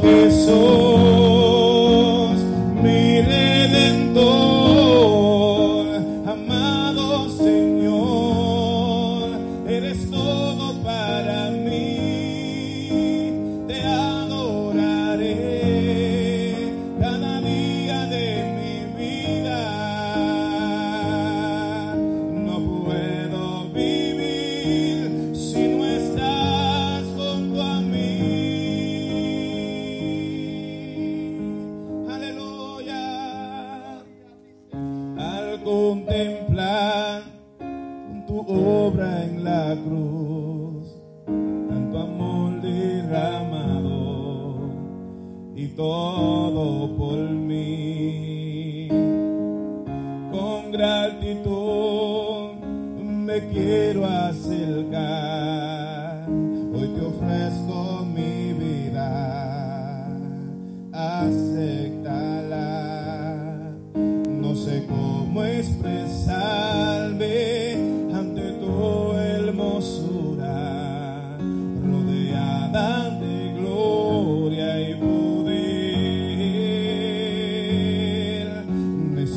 [0.00, 0.89] Precioso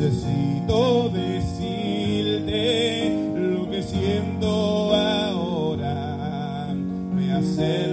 [0.04, 2.52] Necesito decirte
[3.38, 6.76] lo que siento ahora.
[7.16, 7.93] Me acerco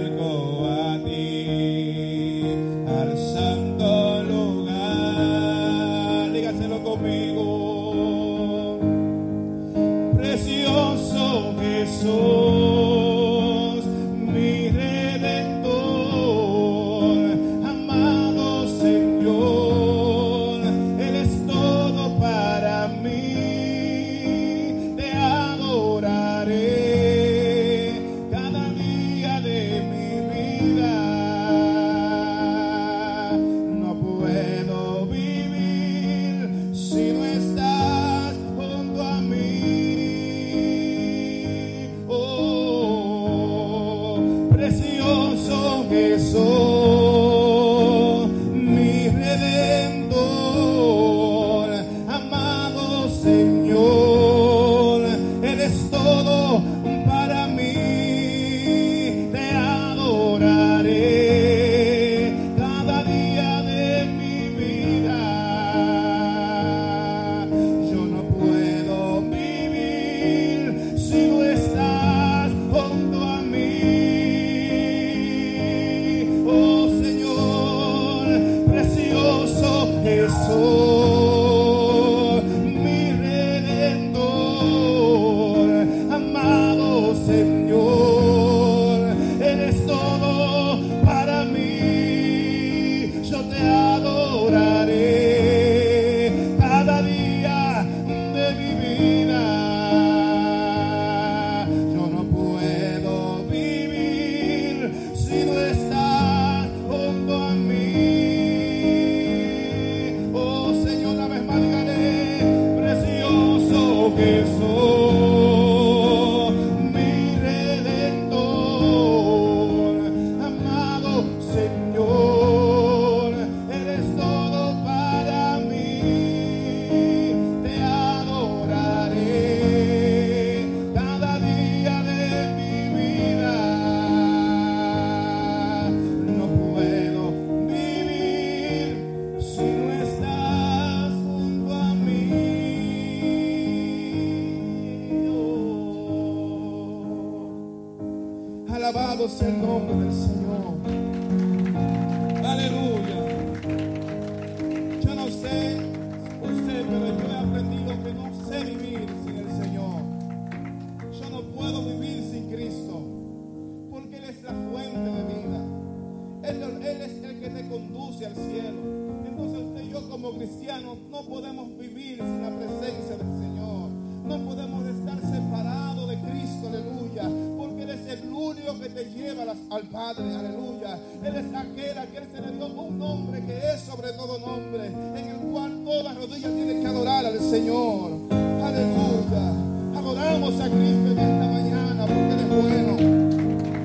[179.81, 180.99] al Padre, aleluya.
[181.23, 184.87] Él es aquel a quien se le dio un nombre que es sobre todo nombre,
[184.87, 188.11] en el cual toda rodilla tiene que adorar al Señor.
[188.31, 189.53] Aleluya.
[189.97, 192.93] Adoramos a Cristo en esta mañana porque Él es bueno.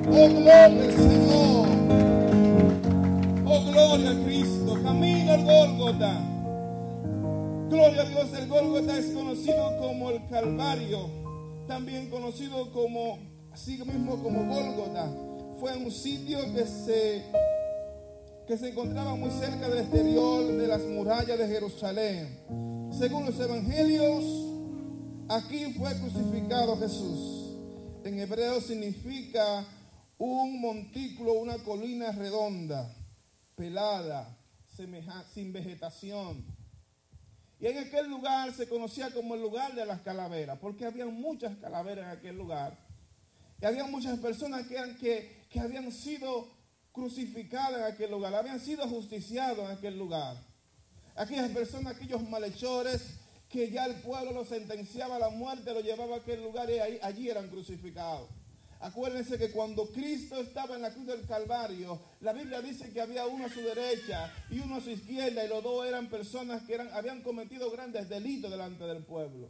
[0.09, 1.67] Oh, gloria al Señor.
[3.45, 4.83] Oh, gloria a Cristo.
[4.83, 6.21] Camino al Gólgota.
[7.69, 11.09] Gloria a Dios, el Gólgota es conocido como el Calvario,
[11.67, 13.17] también conocido como,
[13.51, 15.26] así mismo como Gólgota.
[15.59, 17.23] Fue un sitio que se,
[18.47, 22.39] que se encontraba muy cerca del exterior de las murallas de Jerusalén.
[22.97, 24.23] Según los evangelios,
[25.29, 27.55] aquí fue crucificado Jesús.
[28.03, 29.65] En hebreo significa
[30.19, 32.93] un montículo, una colina redonda,
[33.55, 34.37] pelada,
[34.75, 36.45] semeja- sin vegetación.
[37.59, 41.57] Y en aquel lugar se conocía como el lugar de las calaveras, porque había muchas
[41.57, 42.77] calaveras en aquel lugar.
[43.59, 46.47] Y había muchas personas que, eran- que, habían sido
[46.91, 50.37] crucificadas en aquel lugar, habían sido justiciados en aquel lugar.
[51.15, 56.15] Aquellas personas, aquellos malhechores que ya el pueblo los sentenciaba a la muerte, los llevaba
[56.15, 58.29] a aquel lugar y allí eran crucificados.
[58.79, 63.25] Acuérdense que cuando Cristo estaba en la cruz del Calvario, la Biblia dice que había
[63.25, 66.75] uno a su derecha y uno a su izquierda y los dos eran personas que
[66.75, 69.49] eran, habían cometido grandes delitos delante del pueblo.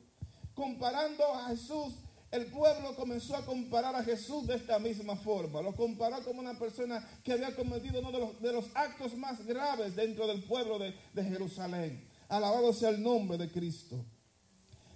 [0.53, 1.93] Comparando a Jesús
[2.32, 5.61] el pueblo comenzó a comparar a Jesús de esta misma forma.
[5.61, 9.45] Lo comparó como una persona que había cometido uno de los, de los actos más
[9.45, 12.05] graves dentro del pueblo de, de Jerusalén.
[12.28, 14.03] Alabado sea el nombre de Cristo.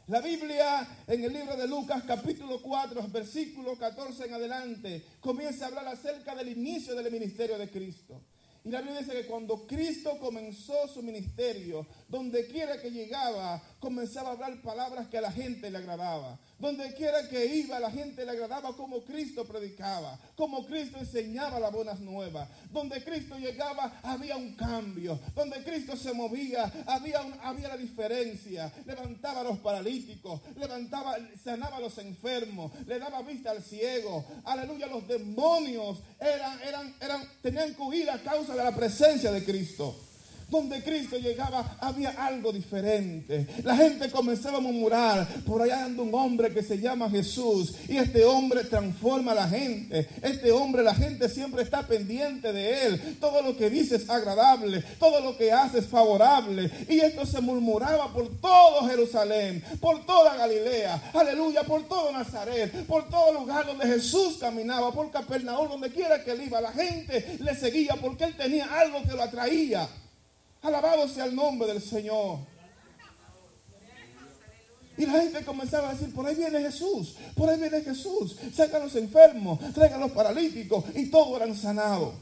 [0.07, 5.67] La Biblia en el libro de Lucas capítulo 4, versículo 14 en adelante, comienza a
[5.69, 8.21] hablar acerca del inicio del ministerio de Cristo.
[8.63, 14.29] Y la Biblia dice que cuando Cristo comenzó su ministerio, donde quiera que llegaba, comenzaba
[14.29, 16.39] a hablar palabras que a la gente le agradaba.
[16.59, 21.71] Donde quiera que iba, la gente le agradaba como Cristo predicaba, como Cristo enseñaba las
[21.73, 22.47] buenas nuevas.
[22.71, 25.19] Donde Cristo llegaba, había un cambio.
[25.35, 28.71] Donde Cristo se movía, había, un- había la diferencia.
[28.85, 34.23] Levantaba a los paralíticos, levantaba, sanaba a los enfermos, le daba vista al ciego.
[34.45, 39.43] Aleluya, los demonios eran, eran, eran, tenían que huir a causa de la presencia de
[39.43, 39.99] Cristo.
[40.51, 43.47] Donde Cristo llegaba había algo diferente.
[43.63, 47.97] La gente comenzaba a murmurar, por allá anda un hombre que se llama Jesús y
[47.97, 50.09] este hombre transforma a la gente.
[50.21, 53.17] Este hombre, la gente siempre está pendiente de él.
[53.19, 56.69] Todo lo que dice es agradable, todo lo que hace es favorable.
[56.89, 63.09] Y esto se murmuraba por todo Jerusalén, por toda Galilea, aleluya, por todo Nazaret, por
[63.09, 66.59] todo lugar donde Jesús caminaba, por Capernaum, donde quiera que él iba.
[66.59, 69.87] La gente le seguía porque él tenía algo que lo atraía.
[70.61, 72.39] Alabado sea el nombre del Señor.
[74.97, 78.37] Y la gente comenzaba a decir, por ahí viene Jesús, por ahí viene Jesús.
[78.53, 82.13] Sacan los enfermos, traigan los paralíticos y todos eran sanados.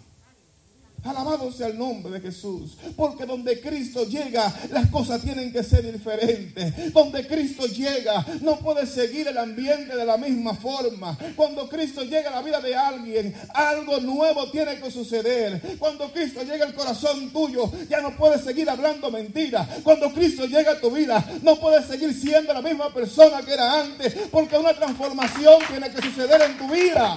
[1.04, 2.78] Alabado sea el nombre de Jesús.
[2.96, 6.94] Porque donde Cristo llega, las cosas tienen que ser diferentes.
[6.94, 11.18] Donde Cristo llega, no puede seguir el ambiente de la misma forma.
[11.36, 15.78] Cuando Cristo llega a la vida de alguien, algo nuevo tiene que suceder.
[15.80, 19.68] Cuando Cristo llega al corazón tuyo, ya no puedes seguir hablando mentiras.
[19.84, 23.82] Cuando Cristo llega a tu vida, no puedes seguir siendo la misma persona que era
[23.82, 24.14] antes.
[24.32, 27.16] Porque una transformación tiene que suceder en tu vida.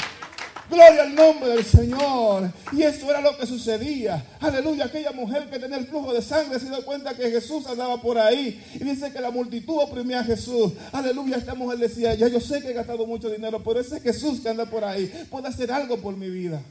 [0.70, 2.50] Gloria al nombre del Señor.
[2.72, 4.24] Y eso era lo que sucedía.
[4.40, 4.86] Aleluya.
[4.86, 8.18] Aquella mujer que tenía el flujo de sangre se dio cuenta que Jesús andaba por
[8.18, 8.62] ahí.
[8.74, 10.72] Y dice que la multitud oprimía a Jesús.
[10.92, 11.36] Aleluya.
[11.36, 14.48] Esta mujer decía, ya yo sé que he gastado mucho dinero, pero ese Jesús que
[14.48, 16.62] anda por ahí puede hacer algo por mi vida.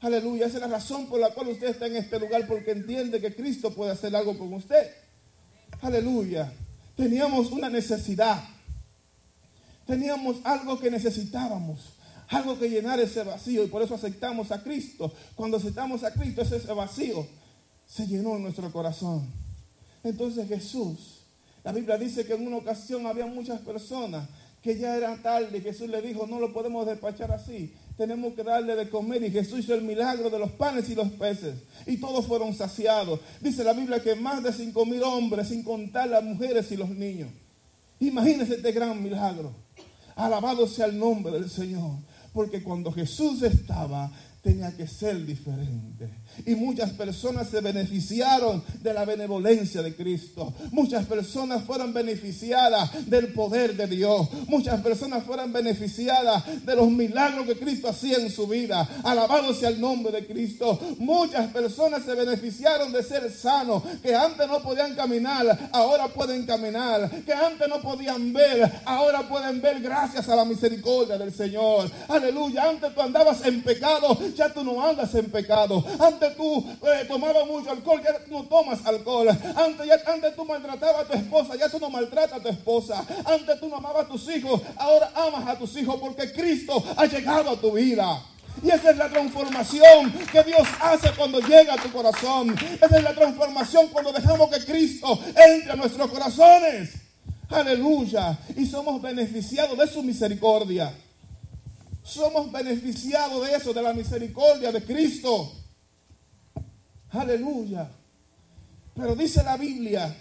[0.00, 0.46] Aleluya.
[0.46, 3.34] Esa es la razón por la cual usted está en este lugar, porque entiende que
[3.34, 4.90] Cristo puede hacer algo con usted.
[5.80, 6.52] Aleluya.
[6.96, 8.42] Teníamos una necesidad.
[9.86, 11.93] Teníamos algo que necesitábamos
[12.28, 15.12] algo que llenar ese vacío y por eso aceptamos a Cristo.
[15.34, 17.26] Cuando aceptamos a Cristo, ese vacío
[17.86, 19.26] se llenó en nuestro corazón.
[20.02, 21.20] Entonces Jesús,
[21.62, 24.28] la Biblia dice que en una ocasión había muchas personas
[24.64, 28.74] que ya era tarde Jesús le dijo, no lo podemos despachar así, tenemos que darle
[28.74, 31.56] de comer y Jesús hizo el milagro de los panes y los peces
[31.86, 33.20] y todos fueron saciados.
[33.42, 36.88] Dice la Biblia que más de cinco mil hombres, sin contar las mujeres y los
[36.88, 37.30] niños.
[38.00, 39.52] Imagínense este gran milagro.
[40.16, 41.98] Alabado sea el nombre del Señor.
[42.34, 44.10] Porque cuando Jesús estaba,
[44.44, 46.10] tenía que ser diferente.
[46.44, 50.52] Y muchas personas se beneficiaron de la benevolencia de Cristo.
[50.70, 54.28] Muchas personas fueron beneficiadas del poder de Dios.
[54.46, 58.86] Muchas personas fueron beneficiadas de los milagros que Cristo hacía en su vida.
[59.02, 60.78] Alabado sea el nombre de Cristo.
[60.98, 63.82] Muchas personas se beneficiaron de ser sanos.
[64.02, 67.10] Que antes no podían caminar, ahora pueden caminar.
[67.24, 71.90] Que antes no podían ver, ahora pueden ver gracias a la misericordia del Señor.
[72.08, 72.68] Aleluya.
[72.68, 75.84] Antes tú andabas en pecado, ya tú no andas en pecado.
[75.98, 79.28] Antes tú eh, tomabas mucho alcohol, ya tú no tomas alcohol.
[79.28, 83.04] Antes, antes tú maltratabas a tu esposa, ya tú no maltratas a tu esposa.
[83.24, 87.06] Antes tú no amabas a tus hijos, ahora amas a tus hijos porque Cristo ha
[87.06, 88.22] llegado a tu vida.
[88.62, 92.54] Y esa es la transformación que Dios hace cuando llega a tu corazón.
[92.80, 96.94] Esa es la transformación cuando dejamos que Cristo entre a nuestros corazones.
[97.48, 98.38] Aleluya.
[98.56, 100.92] Y somos beneficiados de su misericordia.
[102.04, 105.52] Somos beneficiados de eso, de la misericordia de Cristo.
[107.10, 107.90] Aleluya.
[108.94, 110.14] Pero dice la Biblia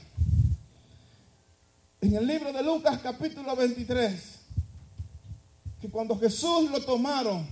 [2.00, 4.40] en el libro de Lucas capítulo 23
[5.82, 7.46] que cuando Jesús lo tomaron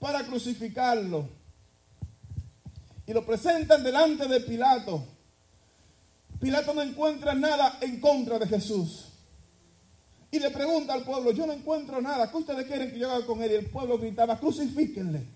[0.00, 1.28] para crucificarlo
[3.06, 5.06] y lo presentan delante de Pilato,
[6.40, 9.11] Pilato no encuentra nada en contra de Jesús.
[10.32, 13.26] Y le pregunta al pueblo, yo no encuentro nada, ¿qué ustedes quieren que yo haga
[13.26, 13.50] con él?
[13.50, 15.26] Y el pueblo gritaba, crucifíquenle.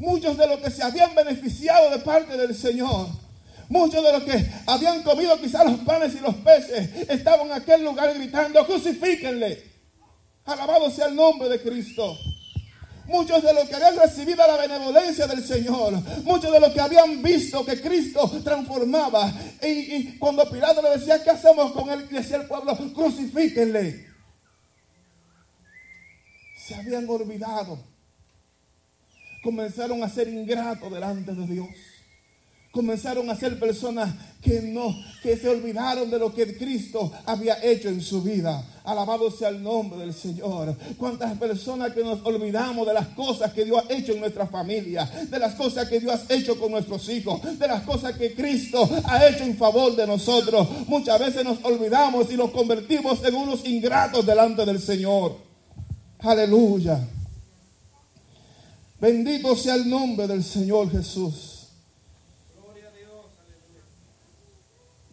[0.00, 3.06] Muchos de los que se habían beneficiado de parte del Señor,
[3.68, 7.84] muchos de los que habían comido quizás los panes y los peces, estaban en aquel
[7.84, 9.62] lugar gritando, crucifíquenle.
[10.44, 12.18] Alabado sea el nombre de Cristo.
[13.08, 15.94] Muchos de los que habían recibido la benevolencia del Señor,
[16.24, 19.32] muchos de los que habían visto que Cristo transformaba,
[19.62, 22.08] y, cuando Pilato le decía, ¿qué hacemos con él?
[22.08, 24.06] Decía el pueblo, crucifíquenle.
[26.56, 27.78] se habían olvidado.
[29.42, 31.68] Comenzaron a ser ingratos delante de Dios.
[32.70, 37.88] Comenzaron a ser personas que no, que se olvidaron de lo que Cristo había hecho
[37.88, 38.64] en su vida.
[38.84, 40.76] Alabado sea el nombre del Señor.
[40.96, 45.10] Cuántas personas que nos olvidamos de las cosas que Dios ha hecho en nuestra familia,
[45.28, 48.88] de las cosas que Dios ha hecho con nuestros hijos, de las cosas que Cristo
[49.04, 50.68] ha hecho en favor de nosotros.
[50.86, 55.36] Muchas veces nos olvidamos y nos convertimos en unos ingratos delante del Señor.
[56.20, 57.00] Aleluya.
[59.00, 61.45] Bendito sea el nombre del Señor Jesús.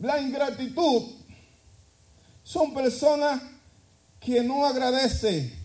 [0.04, 1.02] La ingratitud
[2.44, 3.42] son personas
[4.20, 5.58] que no agradecen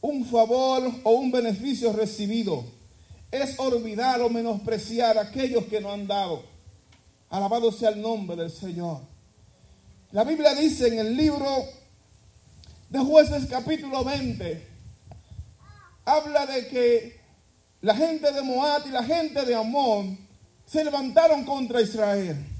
[0.00, 2.64] un favor o un beneficio recibido.
[3.30, 6.42] Es olvidar o menospreciar a aquellos que no han dado.
[7.30, 8.98] Alabado sea el nombre del Señor.
[10.10, 11.64] La Biblia dice en el libro
[12.90, 14.66] de jueces capítulo 20,
[16.04, 17.20] habla de que
[17.80, 20.18] la gente de Moab y la gente de Amón
[20.66, 22.53] se levantaron contra Israel.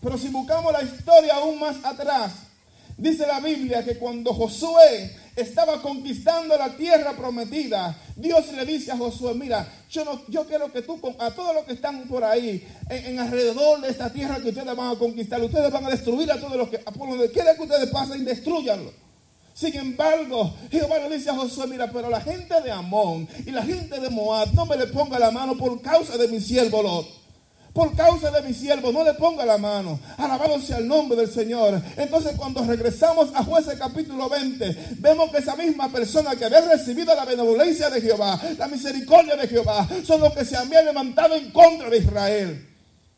[0.00, 2.32] Pero si buscamos la historia aún más atrás,
[2.96, 8.96] dice la Biblia que cuando Josué estaba conquistando la tierra prometida, Dios le dice a
[8.96, 10.04] Josué, mira, yo,
[10.46, 14.12] quiero que tú, a todos los que están por ahí, en, en alrededor de esta
[14.12, 17.08] tierra que ustedes van a conquistar, ustedes van a destruir a todos los que, por
[17.08, 18.92] donde quiera que ustedes pasen, destruyanlo.
[19.54, 23.64] Sin embargo, Jehová le dice a Josué, mira, pero la gente de Amón y la
[23.64, 27.17] gente de Moab no me le ponga la mano por causa de mi siervo Lot
[27.72, 29.98] por causa de mi siervo, no le ponga la mano.
[30.16, 31.80] Alabado sea el nombre del Señor.
[31.96, 37.14] Entonces cuando regresamos a jueces capítulo 20, vemos que esa misma persona que había recibido
[37.14, 41.50] la benevolencia de Jehová, la misericordia de Jehová, son los que se habían levantado en
[41.50, 42.68] contra de Israel.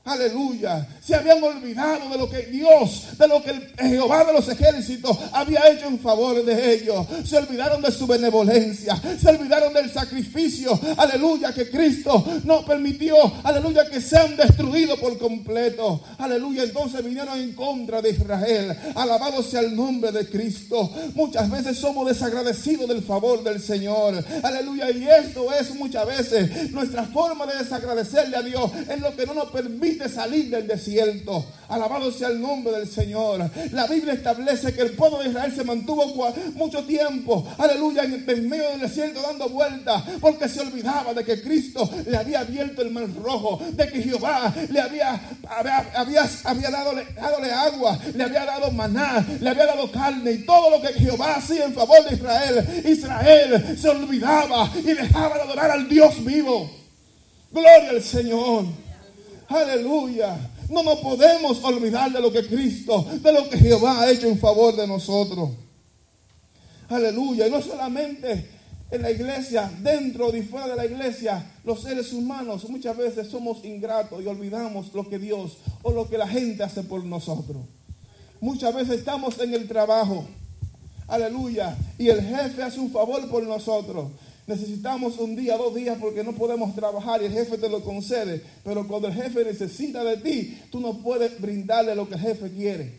[0.02, 0.88] Aleluya.
[1.04, 5.68] Se habían olvidado de lo que Dios, de lo que Jehová de los ejércitos había
[5.70, 7.06] hecho en favor de ellos.
[7.24, 8.98] Se olvidaron de su benevolencia.
[9.20, 10.78] Se olvidaron del sacrificio.
[10.96, 11.52] Aleluya.
[11.52, 13.14] Que Cristo no permitió.
[13.44, 13.90] Aleluya.
[13.90, 16.00] Que sean destruidos por completo.
[16.16, 16.62] Aleluya.
[16.62, 18.74] Entonces vinieron en contra de Israel.
[18.94, 20.90] Alabado sea el nombre de Cristo.
[21.14, 24.24] Muchas veces somos desagradecidos del favor del Señor.
[24.42, 24.90] Aleluya.
[24.90, 28.70] Y esto es muchas veces nuestra forma de desagradecerle a Dios.
[28.88, 31.44] Es lo que no nos permite salir del desierto.
[31.68, 33.48] Alabado sea el nombre del Señor.
[33.72, 38.70] La Biblia establece que el pueblo de Israel se mantuvo mucho tiempo, aleluya, en, medio
[38.70, 43.04] del desierto dando vueltas, porque se olvidaba de que Cristo le había abierto el mar
[43.22, 45.90] rojo, de que Jehová le había, había,
[46.44, 50.82] había, dado, dadole agua, le había dado maná, le había dado carne y todo lo
[50.82, 52.82] que Jehová hacía en favor de Israel.
[52.84, 56.70] Israel se olvidaba y dejaba de adorar al Dios vivo.
[57.52, 58.89] Gloria al Señor.
[59.50, 60.38] Aleluya.
[60.68, 64.38] No nos podemos olvidar de lo que Cristo, de lo que Jehová ha hecho en
[64.38, 65.50] favor de nosotros.
[66.88, 67.48] Aleluya.
[67.48, 68.48] Y no solamente
[68.92, 73.64] en la iglesia, dentro y fuera de la iglesia, los seres humanos muchas veces somos
[73.64, 77.58] ingratos y olvidamos lo que Dios o lo que la gente hace por nosotros.
[78.40, 80.26] Muchas veces estamos en el trabajo.
[81.08, 81.76] Aleluya.
[81.98, 84.12] Y el jefe hace un favor por nosotros.
[84.50, 88.42] Necesitamos un día, dos días porque no podemos trabajar y el jefe te lo concede.
[88.64, 92.50] Pero cuando el jefe necesita de ti, tú no puedes brindarle lo que el jefe
[92.50, 92.98] quiere.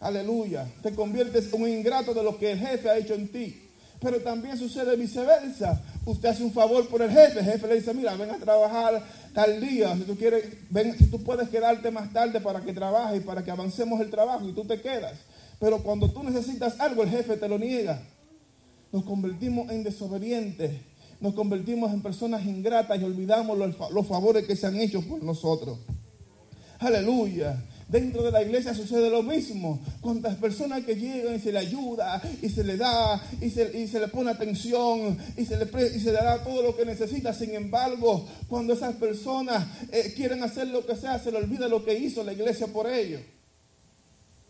[0.00, 0.70] Aleluya.
[0.82, 3.70] Te conviertes en un ingrato de lo que el jefe ha hecho en ti.
[4.02, 5.82] Pero también sucede viceversa.
[6.04, 7.38] Usted hace un favor por el jefe.
[7.38, 9.02] El jefe le dice, mira, ven a trabajar
[9.32, 9.96] tal día.
[9.96, 13.42] Si tú quieres, ven, si tú puedes quedarte más tarde para que trabajes y para
[13.42, 15.14] que avancemos el trabajo y tú te quedas.
[15.58, 18.02] Pero cuando tú necesitas algo, el jefe te lo niega
[18.92, 20.72] nos convertimos en desobedientes,
[21.20, 25.78] nos convertimos en personas ingratas y olvidamos los, favores que se han hecho por nosotros.
[26.78, 27.62] Aleluya.
[27.88, 29.80] Dentro de la iglesia sucede lo mismo.
[30.00, 33.86] Cuántas personas que llegan y se le ayuda y se le da y se, y
[33.86, 35.64] le pone atención y se, le
[35.94, 37.34] y se le da todo lo que necesita.
[37.34, 41.84] Sin embargo, cuando esas personas eh, quieren hacer lo que sea, se le olvida lo
[41.84, 43.20] que hizo la iglesia por ellos.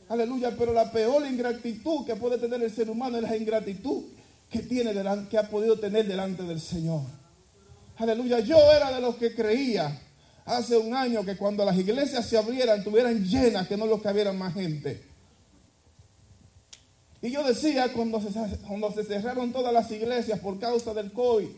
[0.09, 4.05] Aleluya, pero la peor ingratitud que puede tener el ser humano es la ingratitud
[4.51, 4.92] que, tiene
[5.28, 7.03] que ha podido tener delante del Señor.
[7.96, 10.01] Aleluya, yo era de los que creía
[10.44, 14.36] hace un año que cuando las iglesias se abrieran, tuvieran llenas, que no los cabieran
[14.38, 15.05] más gente.
[17.22, 18.30] Y yo decía, cuando se,
[18.66, 21.48] cuando se cerraron todas las iglesias por causa del COVID,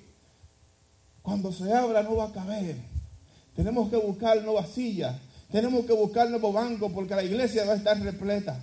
[1.22, 2.76] cuando se abra no va a caber.
[3.54, 5.16] Tenemos que buscar nuevas sillas,
[5.50, 8.58] tenemos que buscar nuevo banco porque la iglesia va a estar repleta.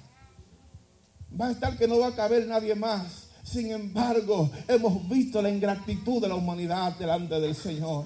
[1.39, 3.28] Va a estar que no va a caber nadie más.
[3.43, 8.05] Sin embargo, hemos visto la ingratitud de la humanidad delante del Señor.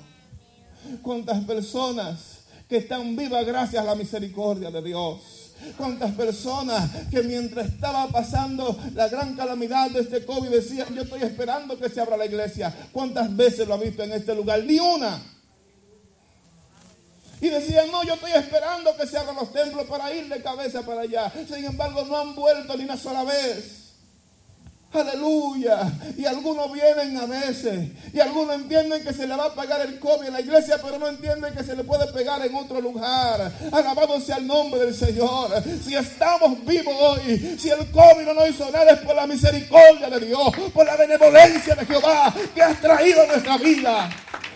[1.02, 5.44] Cuántas personas que están vivas gracias a la misericordia de Dios.
[5.78, 11.22] Cuántas personas que mientras estaba pasando la gran calamidad de este COVID decían, yo estoy
[11.22, 12.74] esperando que se abra la iglesia.
[12.92, 14.64] ¿Cuántas veces lo ha visto en este lugar?
[14.64, 15.22] Ni una.
[17.40, 20.82] Y decían, no, yo estoy esperando que se abran los templos para ir de cabeza
[20.82, 21.32] para allá.
[21.48, 23.83] Sin embargo, no han vuelto ni una sola vez.
[24.94, 25.92] Aleluya.
[26.18, 27.90] Y algunos vienen a veces.
[28.14, 31.00] Y algunos entienden que se le va a pagar el COVID en la iglesia, pero
[31.00, 33.52] no entienden que se le puede pegar en otro lugar.
[33.72, 35.52] Alabado sea el nombre del Señor.
[35.84, 40.10] Si estamos vivos hoy, si el COVID no nos hizo nada, es por la misericordia
[40.10, 44.10] de Dios, por la benevolencia de Jehová que has traído nuestra vida.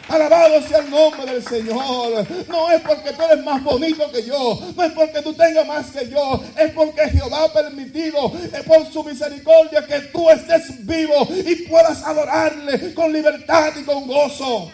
[0.10, 2.26] Alabado sea el nombre del Señor.
[2.47, 4.60] No es porque tú eres más bonito que yo.
[4.76, 6.41] No es porque tú tengas más que yo.
[6.58, 12.03] Es porque Jehová ha permitido, es por su misericordia, que tú estés vivo y puedas
[12.03, 14.72] adorarle con libertad y con gozo.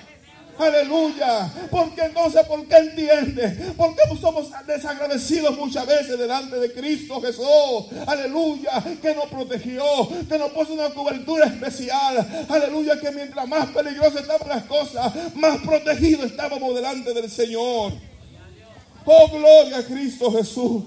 [0.58, 1.52] Aleluya.
[1.72, 3.74] Porque entonces, ¿por qué entiende?
[3.76, 7.46] Porque somos desagradecidos muchas veces delante de Cristo Jesús.
[8.06, 8.84] Aleluya.
[9.02, 9.84] Que nos protegió,
[10.30, 12.46] que nos puso una cobertura especial.
[12.50, 13.00] Aleluya.
[13.00, 17.94] Que mientras más peligrosas estaban las cosas, más protegidos estábamos delante del Señor.
[19.06, 20.84] Oh, gloria a Cristo Jesús.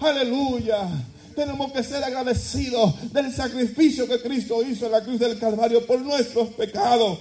[0.00, 0.88] Aleluya.
[1.34, 6.00] Tenemos que ser agradecidos del sacrificio que Cristo hizo en la cruz del Calvario por
[6.00, 7.18] nuestros pecados.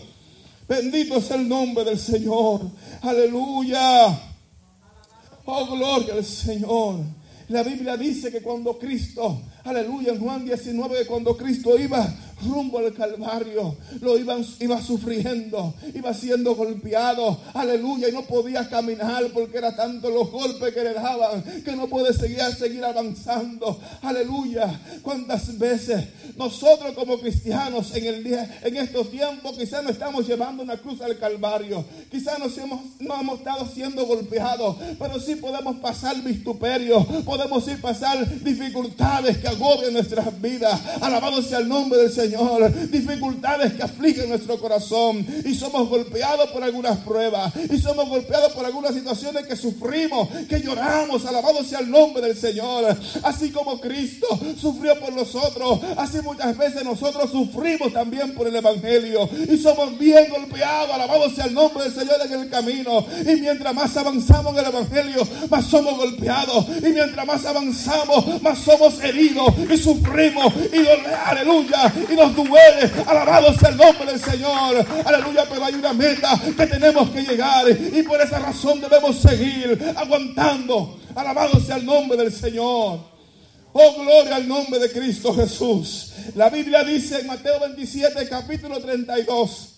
[0.68, 2.62] Bendito es el nombre del Señor.
[3.02, 4.20] Aleluya.
[5.46, 7.00] Oh, gloria al Señor.
[7.50, 12.08] La Biblia dice que cuando Cristo, aleluya, en Juan 19, que cuando Cristo iba
[12.44, 19.26] rumbo al Calvario, lo iban, iba sufriendo, iba siendo golpeado, aleluya, y no podía caminar
[19.34, 24.80] porque era tanto los golpes que le daban que no puede seguir, seguir avanzando, aleluya.
[25.02, 26.06] ¿Cuántas veces
[26.38, 31.02] nosotros como cristianos en el día, en estos tiempos, quizás no estamos llevando una cruz
[31.02, 37.06] al Calvario, quizás nos hemos, no hemos estado siendo golpeados, pero sí podemos pasar vituperio,
[37.26, 40.80] podemos sí pasar dificultades que agobian nuestras vidas.
[41.02, 42.72] Alabado sea el nombre del Señor.
[42.90, 45.26] Dificultades que afligen nuestro corazón.
[45.46, 47.54] Y somos golpeados por algunas pruebas.
[47.72, 51.26] Y somos golpeados por algunas situaciones que sufrimos, que lloramos.
[51.26, 52.96] Alabado sea el nombre del Señor.
[53.24, 54.28] Así como Cristo
[54.60, 55.80] sufrió por nosotros.
[55.98, 59.30] Así muchas veces nosotros sufrimos también por el Evangelio.
[59.50, 60.92] Y somos bien golpeados.
[60.92, 63.06] Alabado sea el nombre del Señor en el camino.
[63.22, 66.66] Y mientras más avanzamos en el Evangelio, más somos golpeados.
[66.80, 69.43] Y mientras más avanzamos, más somos heridos.
[69.72, 70.54] Y sufrimos.
[70.72, 70.86] Y
[71.26, 71.94] aleluya.
[72.12, 72.92] Y nos duele.
[73.06, 74.86] Alabado sea el nombre del Señor.
[75.06, 77.66] Aleluya, pero hay una meta que tenemos que llegar.
[77.70, 81.00] Y por esa razón debemos seguir aguantando.
[81.16, 83.14] Alabado sea el nombre del Señor.
[83.76, 86.14] Oh, gloria al nombre de Cristo Jesús.
[86.36, 89.74] La Biblia dice en Mateo 27, capítulo 32,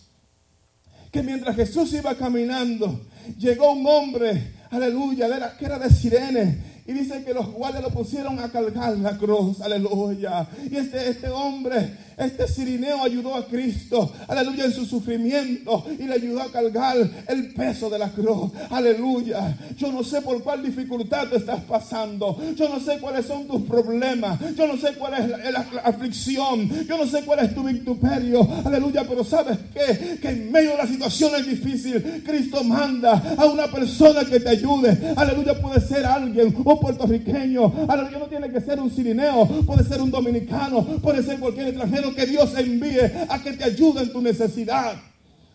[1.09, 3.05] que mientras Jesús iba caminando,
[3.37, 6.74] llegó un hombre, aleluya, que era de Sirene.
[6.87, 10.47] Y dice que los guardias lo pusieron a cargar la cruz, aleluya.
[10.69, 16.13] Y este, este hombre este sirineo ayudó a Cristo, aleluya, en su sufrimiento y le
[16.13, 16.97] ayudó a cargar
[17.27, 19.57] el peso de la cruz, aleluya.
[19.77, 23.63] Yo no sé por cuál dificultad te estás pasando, yo no sé cuáles son tus
[23.63, 28.47] problemas, yo no sé cuál es la, aflicción, yo no sé cuál es tu victuperio,
[28.63, 30.17] aleluya, pero sabes qué?
[30.21, 34.49] que en medio de la situación es difícil, Cristo manda a una persona que te
[34.49, 39.83] ayude, aleluya, puede ser alguien, un puertorriqueño, aleluya, no tiene que ser un sirineo, puede
[39.83, 42.99] ser un dominicano, puede ser cualquier extranjero que Dios envíe
[43.29, 44.95] a que te ayude en tu necesidad.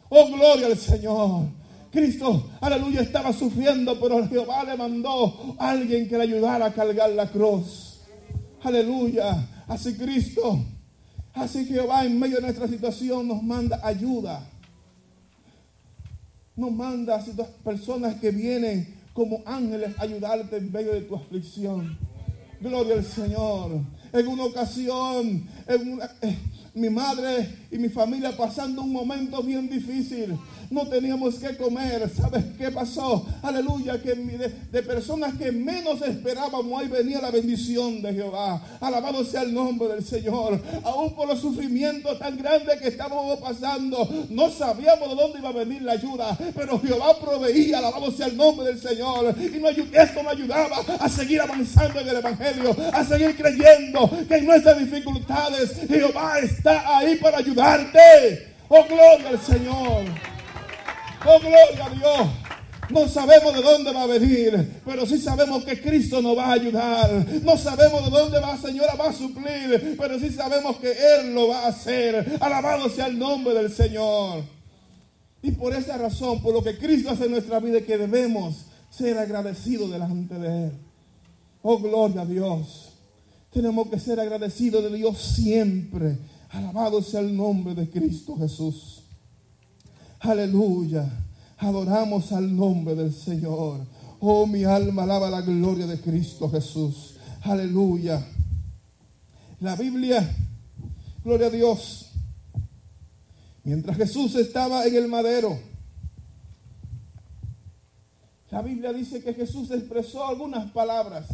[0.09, 1.49] Oh, gloria al Señor.
[1.91, 7.11] Cristo, aleluya, estaba sufriendo, pero Jehová le mandó a alguien que le ayudara a cargar
[7.11, 8.01] la cruz.
[8.63, 9.65] Aleluya.
[9.67, 10.65] Así Cristo,
[11.33, 14.49] así Jehová en medio de nuestra situación nos manda ayuda.
[16.57, 17.25] Nos manda a
[17.65, 21.99] personas que vienen como ángeles a ayudarte en medio de tu aflicción.
[22.61, 23.81] Gloria al Señor.
[24.13, 26.39] En una ocasión, en eh,
[26.75, 30.37] mi madre y mi familia pasando un momento bien difícil
[30.71, 32.09] no teníamos que comer.
[32.17, 33.27] ¿Sabes qué pasó?
[33.43, 38.63] Aleluya, que de, personas que menos esperábamos, ahí venía la bendición de Jehová.
[38.81, 40.61] Alabado sea el nombre del Señor.
[40.85, 45.53] Aún por los sufrimientos tan grandes que estábamos pasando, no sabíamos de dónde iba a
[45.53, 49.35] venir la ayuda, pero Jehová proveía, alabado sea el nombre del Señor.
[49.39, 54.47] Y esto nos ayudaba a seguir avanzando en el Evangelio, a seguir creyendo que en
[54.47, 58.55] nuestras dificultades Jehová está ahí para ayudarte.
[58.69, 60.40] Oh, gloria al Señor.
[61.27, 62.29] Oh, gloria a Dios.
[62.91, 66.53] No sabemos de dónde va a venir, pero sí sabemos que Cristo nos va a
[66.55, 67.27] ayudar.
[67.43, 71.49] No sabemos de dónde va, Señora, va a suplir, pero sí sabemos que Él lo
[71.49, 72.39] va a hacer.
[72.41, 74.43] Alabado sea el nombre del Señor.
[75.43, 79.17] Y por esa razón, por lo que Cristo hace en nuestra vida, que debemos ser
[79.19, 80.73] agradecidos delante de Él.
[81.63, 82.89] Oh, gloria a Dios.
[83.53, 86.19] Tenemos que ser agradecidos de Dios siempre.
[86.51, 89.00] Alabado sea el nombre de Cristo Jesús.
[90.21, 91.09] Aleluya.
[91.59, 93.87] Adoramos al nombre del Señor.
[94.21, 97.17] Oh, mi alma alaba la gloria de Cristo Jesús.
[97.43, 98.25] Aleluya.
[99.61, 100.27] La Biblia,
[101.23, 102.13] gloria a Dios.
[103.63, 105.59] Mientras Jesús estaba en el madero,
[108.51, 111.29] la Biblia dice que Jesús expresó algunas palabras.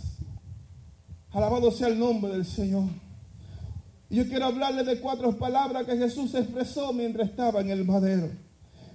[1.31, 2.89] Alabado sea el nombre del Señor.
[4.11, 8.31] Yo quiero hablarle de cuatro palabras que Jesús expresó mientras estaba en el madero,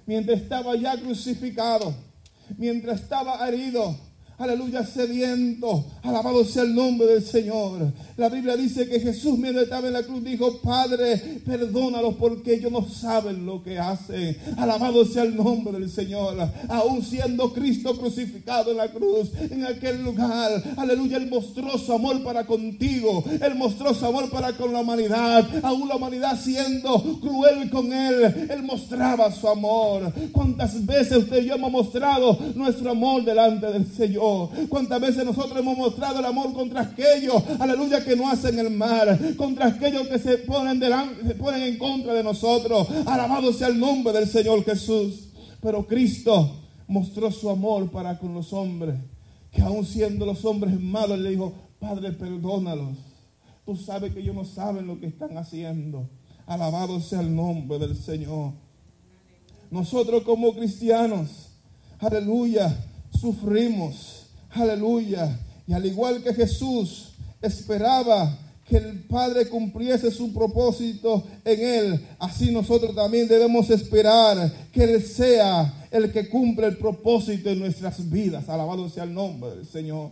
[0.06, 1.94] mientras estaba ya crucificado,
[2.58, 3.96] mientras estaba herido,
[4.42, 5.86] aleluya, sediento.
[6.04, 7.92] Alabado sea el nombre del Señor.
[8.18, 12.72] La Biblia dice que Jesús mientras estaba en la cruz dijo, Padre, perdónalos porque ellos
[12.72, 14.38] no saben lo que hacen.
[14.58, 16.38] Alabado sea el nombre del Señor.
[16.70, 22.24] Aún siendo Cristo crucificado en la cruz, en aquel lugar, aleluya, Él mostró su amor
[22.24, 23.24] para contigo.
[23.42, 25.48] Él mostró su amor para con la humanidad.
[25.64, 30.12] Aún la humanidad siendo cruel con Él, Él mostraba su amor.
[30.32, 34.31] ¿Cuántas veces usted y yo hemos mostrado nuestro amor delante del Señor?
[34.70, 39.36] ¿Cuántas veces nosotros hemos mostrado el amor contra aquellos, aleluya, que no hacen el mal,
[39.38, 42.88] contra aquellos que se ponen, delante, se ponen en contra de nosotros?
[43.06, 45.30] Alabado sea el nombre del Señor Jesús.
[45.62, 48.96] Pero Cristo mostró su amor para con los hombres,
[49.52, 52.98] que aún siendo los hombres malos, le dijo, Padre, perdónalos.
[53.66, 56.10] Tú sabes que ellos no saben lo que están haciendo.
[56.46, 58.54] Alabado sea el nombre del Señor.
[59.70, 61.50] Nosotros como cristianos,
[62.00, 62.78] aleluya,
[63.18, 64.21] sufrimos,
[64.54, 65.40] aleluya.
[65.68, 67.10] Y al igual que Jesús
[67.42, 68.38] esperaba
[68.68, 75.04] que el Padre cumpliese su propósito en Él, así nosotros también debemos esperar que Él
[75.04, 78.48] sea el que cumple el propósito en nuestras vidas.
[78.48, 80.12] Alabado sea el nombre del Señor.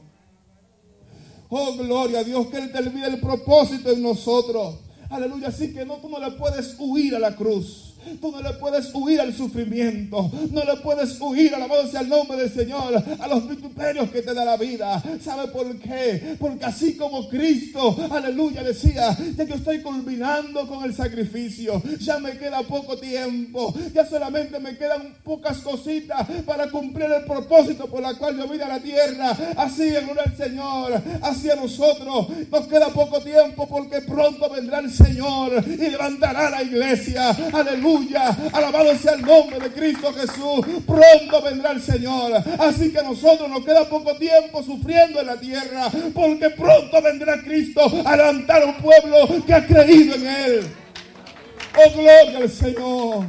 [1.50, 4.76] Oh, gloria a Dios, que Él termine el propósito en nosotros.
[5.10, 7.89] Aleluya, así que no, tú no le puedes huir a la cruz.
[8.22, 10.32] Tú no le puedes huir al sufrimiento.
[10.52, 14.34] No le puedes huir, alabado sea el nombre del Señor, a los vituperios que te
[14.34, 15.02] da la vida.
[15.24, 16.36] ¿Sabe por qué?
[16.40, 22.38] Porque así como Cristo, aleluya, decía, ya que estoy culminando con el sacrificio, ya me
[22.38, 28.14] queda poco tiempo, ya solamente me quedan pocas cositas para cumplir el propósito por la
[28.16, 29.38] cual yo vine a la tierra.
[29.58, 34.92] Así en el Señor, así a nosotros nos queda poco tiempo porque pronto vendrá el
[34.92, 37.30] Señor y levantará la iglesia.
[37.54, 37.89] Aleluya.
[38.54, 40.84] Alabado sea el nombre de Cristo Jesús.
[40.86, 42.34] Pronto vendrá el Señor.
[42.60, 45.90] Así que a nosotros nos queda poco tiempo sufriendo en la tierra.
[46.14, 50.68] Porque pronto vendrá Cristo a levantar un pueblo que ha creído en Él.
[51.76, 53.26] Oh, gloria al Señor.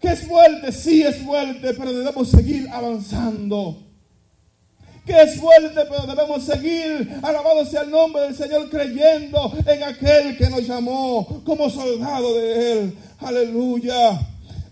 [0.00, 3.85] Que es fuerte, sí es fuerte, pero debemos seguir avanzando
[5.06, 10.36] que es fuerte, pero debemos seguir, alabado sea el nombre del Señor, creyendo en aquel
[10.36, 12.98] que nos llamó como soldado de Él.
[13.20, 14.20] Aleluya.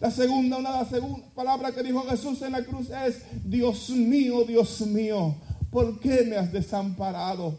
[0.01, 3.89] La segunda, una de las segundas palabras que dijo Jesús en la cruz es, Dios
[3.91, 5.37] mío, Dios mío,
[5.71, 7.57] ¿por qué me has desamparado?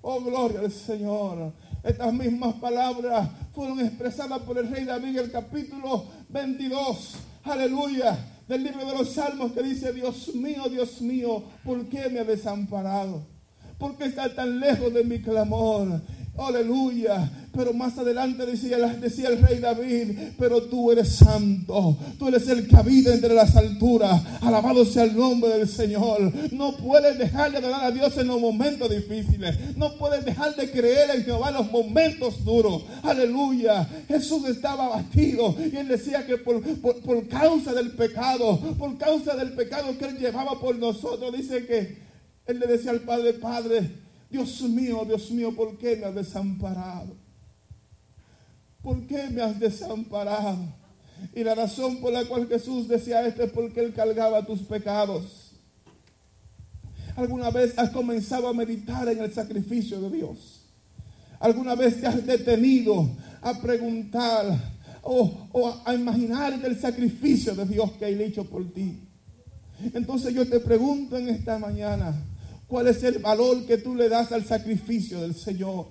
[0.00, 1.52] Oh, gloria al Señor.
[1.82, 7.16] Estas mismas palabras fueron expresadas por el rey David en el capítulo 22.
[7.42, 12.20] Aleluya del libro de los Salmos que dice, Dios mío, Dios mío, ¿por qué me
[12.20, 13.26] ha desamparado?
[13.78, 16.00] ¿Por qué está tan lejos de mi clamor?
[16.36, 17.30] Aleluya.
[17.52, 22.76] Pero más adelante decía, el rey David, pero tú eres santo, tú eres el que
[22.76, 24.20] habita entre las alturas.
[24.40, 26.32] Alabado sea el nombre del Señor.
[26.50, 29.76] No puedes dejar de adorar a Dios en los momentos difíciles.
[29.76, 32.82] No puedes dejar de creer en Jehová en los momentos duros.
[33.04, 33.88] Aleluya.
[34.08, 39.96] Jesús estaba abatido y él decía que por causa del pecado, por causa del pecado
[39.96, 42.02] que él llevaba por nosotros, dice que
[42.46, 44.03] él le decía al Padre, Padre,
[44.34, 47.14] Dios mío, Dios mío, ¿por qué me has desamparado?
[48.82, 50.58] ¿Por qué me has desamparado?
[51.32, 55.52] Y la razón por la cual Jesús decía esto es porque Él cargaba tus pecados.
[57.14, 60.62] ¿Alguna vez has comenzado a meditar en el sacrificio de Dios?
[61.38, 63.08] ¿Alguna vez te has detenido
[63.40, 64.58] a preguntar
[65.02, 68.98] o, a imaginar el sacrificio de Dios que ha hecho por ti?
[69.92, 72.20] Entonces yo te pregunto en esta mañana,
[72.66, 75.86] ¿cuál es el valor que tú le das al sacrificio del Señor?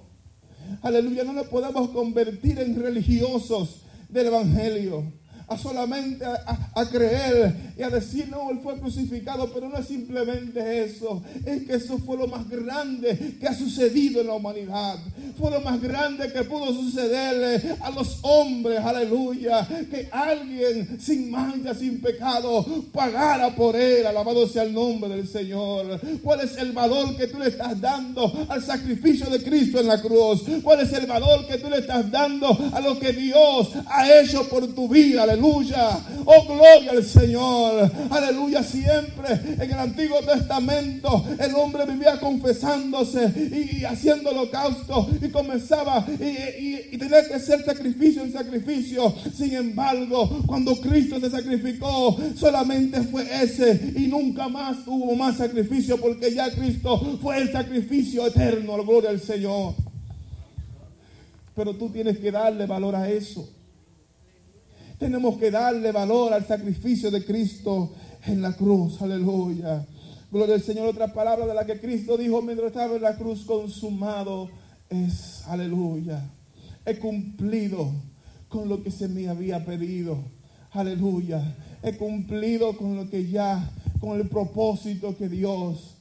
[0.81, 5.11] Aleluya, no nos podemos convertir en religiosos del Evangelio.
[5.47, 10.83] A solamente a, creer y a decir, no, Él fue crucificado, pero no es simplemente
[10.83, 14.97] eso, es que eso fue lo más grande que ha sucedido en la humanidad,
[15.37, 21.73] fue lo más grande que pudo sucederle a los hombres, aleluya, que alguien sin mancha,
[21.73, 25.99] sin pecado, pagara por Él, alabado sea el nombre del Señor.
[26.23, 30.01] ¿Cuál es el valor que tú le estás dando al sacrificio de Cristo en la
[30.01, 30.43] cruz?
[30.63, 34.47] ¿Cuál es el valor que tú le estás dando a lo que Dios ha hecho
[34.47, 35.25] por tu vida?
[35.33, 35.99] Aleluya.
[36.25, 37.91] Oh, gloria al Señor.
[38.11, 38.61] Aleluya.
[38.63, 46.05] Siempre en el Antiguo Testamento el hombre vivía confesándose y, y haciendo holocausto y comenzaba
[46.19, 46.23] y,
[46.93, 49.13] y- tenía que hacer sacrificio en sacrificio.
[49.35, 55.97] Sin embargo, cuando Cristo se sacrificó, solamente fue ese y nunca más hubo más sacrificio
[55.99, 58.83] porque ya Cristo fue el sacrificio eterno.
[58.83, 59.73] Gloria al Señor.
[61.55, 63.49] Pero tú tienes que darle valor a eso.
[65.03, 67.91] Tenemos que darle valor al sacrificio de Cristo
[68.25, 69.01] en la cruz.
[69.01, 69.85] Aleluya.
[70.31, 70.87] Gloria al Señor.
[70.87, 74.49] Otra palabra de la que Cristo dijo mientras estaba en la cruz consumado
[74.89, 76.23] es, aleluya.
[76.85, 77.91] He cumplido
[78.47, 80.19] con lo que se me había pedido.
[80.71, 81.53] Aleluya.
[81.83, 85.97] He cumplido con lo que ya, con el propósito que Dios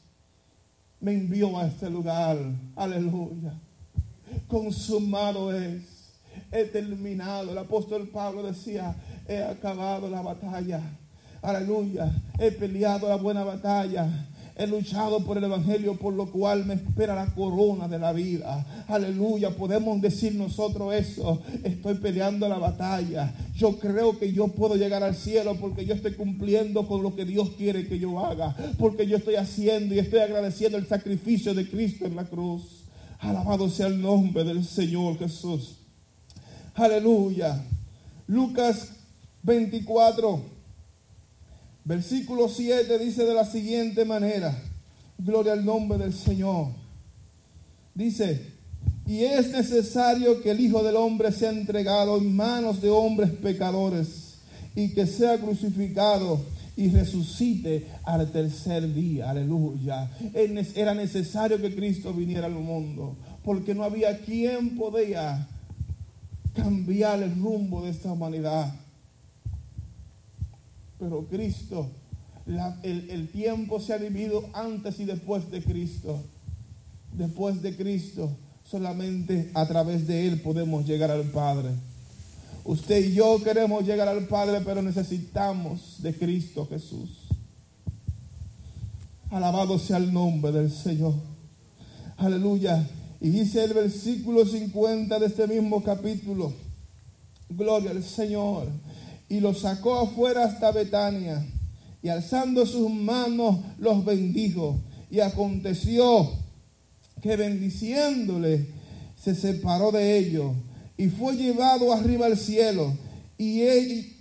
[1.01, 2.39] me envió a este lugar.
[2.77, 3.53] Aleluya
[4.49, 5.83] consumado es,
[6.53, 7.51] he terminado.
[7.51, 8.95] El apóstol Pablo decía,
[9.27, 10.81] he acabado la batalla.
[11.41, 14.29] Aleluya, he peleado la buena batalla.
[14.55, 18.85] He luchado por el Evangelio, por lo cual me espera la corona de la vida.
[18.87, 21.41] Aleluya, podemos decir nosotros eso.
[21.65, 23.35] Estoy peleando la batalla.
[23.57, 27.25] Yo creo que yo puedo llegar al cielo porque yo estoy cumpliendo con lo que
[27.25, 28.55] Dios quiere que yo haga.
[28.79, 32.85] Porque yo estoy haciendo y estoy agradeciendo el sacrificio de Cristo en la cruz.
[33.21, 35.82] Alabado sea el nombre del Señor Jesús.
[36.75, 37.62] Aleluya.
[38.27, 38.91] Lucas
[39.43, 40.43] 24,
[41.85, 44.57] versículo 7 dice de la siguiente manera.
[45.18, 46.68] Gloria al nombre del Señor.
[47.95, 48.53] Dice,
[49.07, 54.39] y es necesario que el Hijo del Hombre sea entregado en manos de hombres pecadores
[54.75, 56.41] y que sea crucificado
[56.77, 59.31] y resucite al tercer día.
[59.31, 60.11] Aleluya.
[60.75, 65.49] Era necesario que Cristo viniera al mundo porque no había quien podía
[66.55, 68.75] cambiar el rumbo de esta humanidad.
[70.99, 71.89] Pero Cristo,
[72.83, 76.23] el, el tiempo se ha dividido antes y después de Cristo.
[77.13, 78.31] Después de Cristo,
[78.71, 81.71] solamente a través de Él podemos llegar al Padre.
[82.65, 87.11] Usted y yo queremos llegar al Padre, pero necesitamos de Cristo Jesús.
[89.31, 91.15] Alabado sea el nombre del Señor.
[92.17, 92.87] Aleluya.
[93.23, 96.53] Y dice el versículo 50 de este mismo capítulo.
[97.49, 98.66] Gloria al Señor.
[99.29, 101.47] Y los sacó afuera hasta Betania.
[102.03, 104.81] Y alzando sus manos los bendijo.
[105.09, 106.33] Y aconteció
[107.23, 108.66] que bendiciéndole
[109.23, 110.53] se separó de ellos
[110.97, 112.93] y fue llevado arriba al cielo.
[113.43, 113.61] Y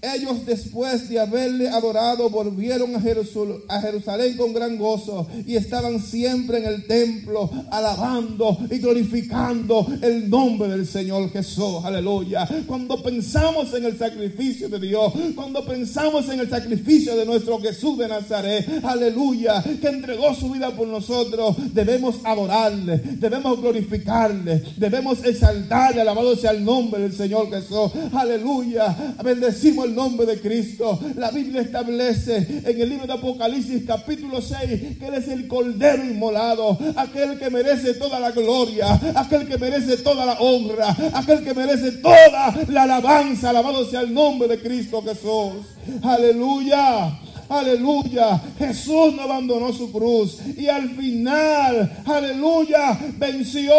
[0.02, 6.66] ellos después de haberle adorado volvieron a Jerusalén con gran gozo y estaban siempre en
[6.66, 11.86] el templo alabando y glorificando el nombre del Señor Jesús.
[11.86, 12.50] Aleluya.
[12.66, 18.00] Cuando pensamos en el sacrificio de Dios, cuando pensamos en el sacrificio de nuestro Jesús
[18.00, 26.02] de Nazaret, aleluya, que entregó su vida por nosotros, debemos adorarle, debemos glorificarle, debemos exaltarle,
[26.02, 27.92] alabado sea el nombre del Señor Jesús.
[28.14, 29.11] Aleluya.
[29.24, 31.00] Bendecimos el nombre de Cristo.
[31.16, 36.04] La Biblia establece en el libro de Apocalipsis capítulo 6 que Él es el Cordero
[36.04, 41.54] inmolado, aquel que merece toda la gloria, aquel que merece toda la honra, aquel que
[41.54, 43.50] merece toda la alabanza.
[43.50, 45.66] Alabado sea el nombre de Cristo Jesús.
[46.02, 47.20] Aleluya.
[47.52, 48.42] Aleluya.
[48.58, 50.38] Jesús no abandonó su cruz.
[50.58, 53.74] Y al final, aleluya, venció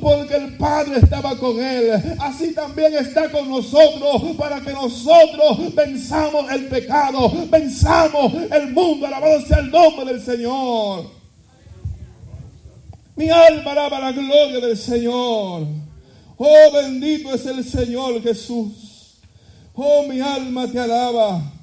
[0.00, 2.00] porque el Padre estaba con él.
[2.20, 9.08] Así también está con nosotros para que nosotros venzamos el pecado, venzamos el mundo.
[9.08, 11.10] Alabado sea el nombre del Señor.
[13.16, 15.66] Mi alma alaba la gloria del Señor.
[16.36, 19.16] Oh, bendito es el Señor Jesús.
[19.74, 21.57] Oh, mi alma te alaba.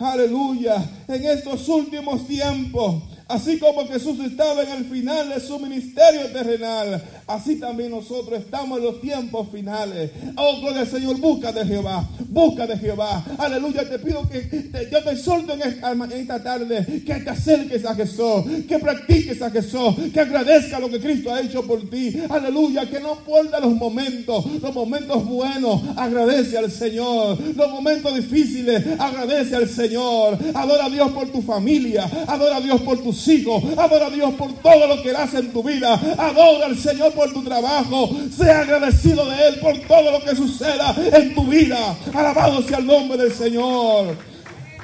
[0.00, 0.82] Aleluya.
[1.08, 7.02] En estos últimos tiempos, así como Jesús estaba en el final de su ministerio terrenal,
[7.26, 10.10] así también nosotros estamos en los tiempos finales.
[10.36, 12.08] Oh, gloria al Señor, busca de Jehová.
[12.28, 13.24] busca de Jehová.
[13.38, 17.84] Aleluya, te pido que yo te exhorto en esta, en esta tarde que te acerques
[17.84, 22.20] a Jesús, que practiques a Jesús, que agradezca lo que Cristo ha hecho por ti.
[22.28, 27.38] Aleluya, que no importa los momentos, los momentos buenos, agradece al Señor.
[27.54, 30.38] Los momentos difíciles, agradece al Señor.
[30.54, 34.34] Adora a Dios por tu familia, adora a Dios por tus hijos, adora a Dios
[34.34, 35.94] por todo lo que Él hace en tu vida.
[36.18, 38.10] Adora al Señor por tu trabajo.
[38.36, 41.96] Sea agradecido de Él por todo lo que suceda en tu vida.
[42.14, 44.16] Alabado sea el nombre del Señor.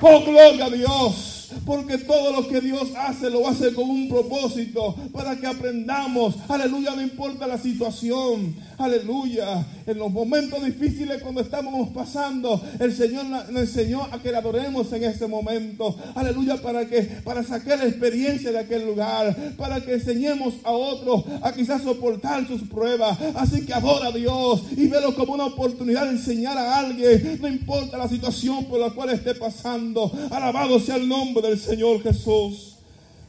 [0.00, 1.35] Oh, gloria a Dios.
[1.64, 6.36] Porque todo lo que Dios hace lo hace con un propósito para que aprendamos.
[6.48, 8.54] Aleluya, no importa la situación.
[8.78, 9.64] Aleluya.
[9.86, 14.92] En los momentos difíciles cuando estamos pasando, el Señor nos enseñó a que le adoremos
[14.92, 15.96] en ese momento.
[16.14, 21.24] Aleluya, para que para sacar la experiencia de aquel lugar, para que enseñemos a otros
[21.42, 23.18] a quizás soportar sus pruebas.
[23.34, 27.48] Así que adora a Dios y velo como una oportunidad de enseñar a alguien, no
[27.48, 30.10] importa la situación por la cual esté pasando.
[30.30, 32.76] Alabado sea el nombre del Señor Jesús.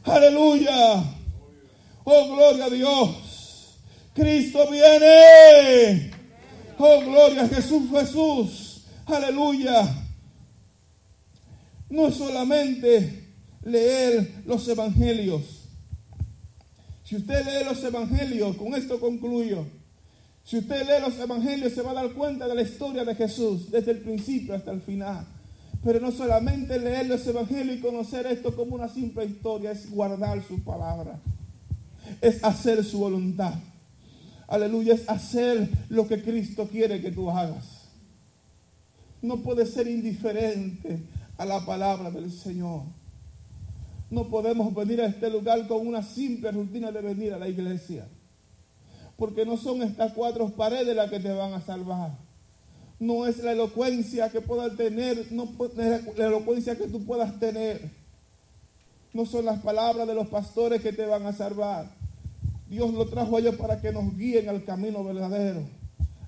[0.04, 1.04] Aleluya.
[2.04, 3.78] Oh, gloria a Dios.
[4.14, 6.10] Cristo viene.
[6.78, 8.84] Oh, gloria a Jesús, Jesús.
[9.06, 10.04] Aleluya.
[11.90, 13.28] No es solamente
[13.64, 15.42] leer los evangelios.
[17.04, 19.66] Si usted lee los evangelios, con esto concluyo.
[20.44, 23.70] Si usted lee los evangelios se va a dar cuenta de la historia de Jesús
[23.70, 25.26] desde el principio hasta el final.
[25.84, 30.42] Pero no solamente leer los evangelios y conocer esto como una simple historia, es guardar
[30.42, 31.20] su palabra.
[32.20, 33.54] Es hacer su voluntad.
[34.48, 37.88] Aleluya, es hacer lo que Cristo quiere que tú hagas.
[39.20, 41.00] No puedes ser indiferente
[41.36, 42.82] a la palabra del Señor.
[44.10, 48.08] No podemos venir a este lugar con una simple rutina de venir a la iglesia.
[49.16, 52.27] Porque no son estas cuatro paredes las que te van a salvar.
[53.00, 55.72] No es la elocuencia que puedas tener, no pu-
[56.16, 57.90] la elocuencia que tú puedas tener.
[59.12, 61.90] No son las palabras de los pastores que te van a salvar.
[62.68, 65.62] Dios lo trajo a ellos para que nos guíen al camino verdadero.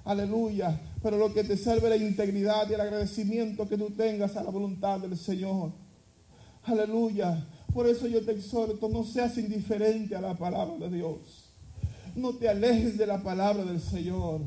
[0.05, 0.80] Aleluya.
[1.02, 4.42] Pero lo que te salve es la integridad y el agradecimiento que tú tengas a
[4.44, 5.72] la voluntad del Señor.
[6.64, 7.47] Aleluya.
[7.72, 11.51] Por eso yo te exhorto, no seas indiferente a la palabra de Dios.
[12.16, 14.40] No te alejes de la palabra del Señor.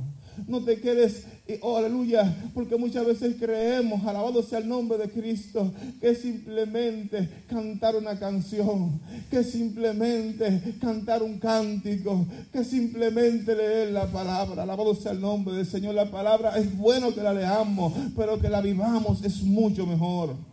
[0.48, 5.10] No te quedes, eh, oh, aleluya, porque muchas veces creemos, alabado sea el nombre de
[5.10, 14.10] Cristo, que simplemente cantar una canción, que simplemente cantar un cántico, que simplemente leer la
[14.10, 14.64] palabra.
[14.64, 15.96] Alabado sea el nombre del Señor.
[15.96, 20.53] La palabra es bueno que la leamos, pero que la vivamos es mucho mejor.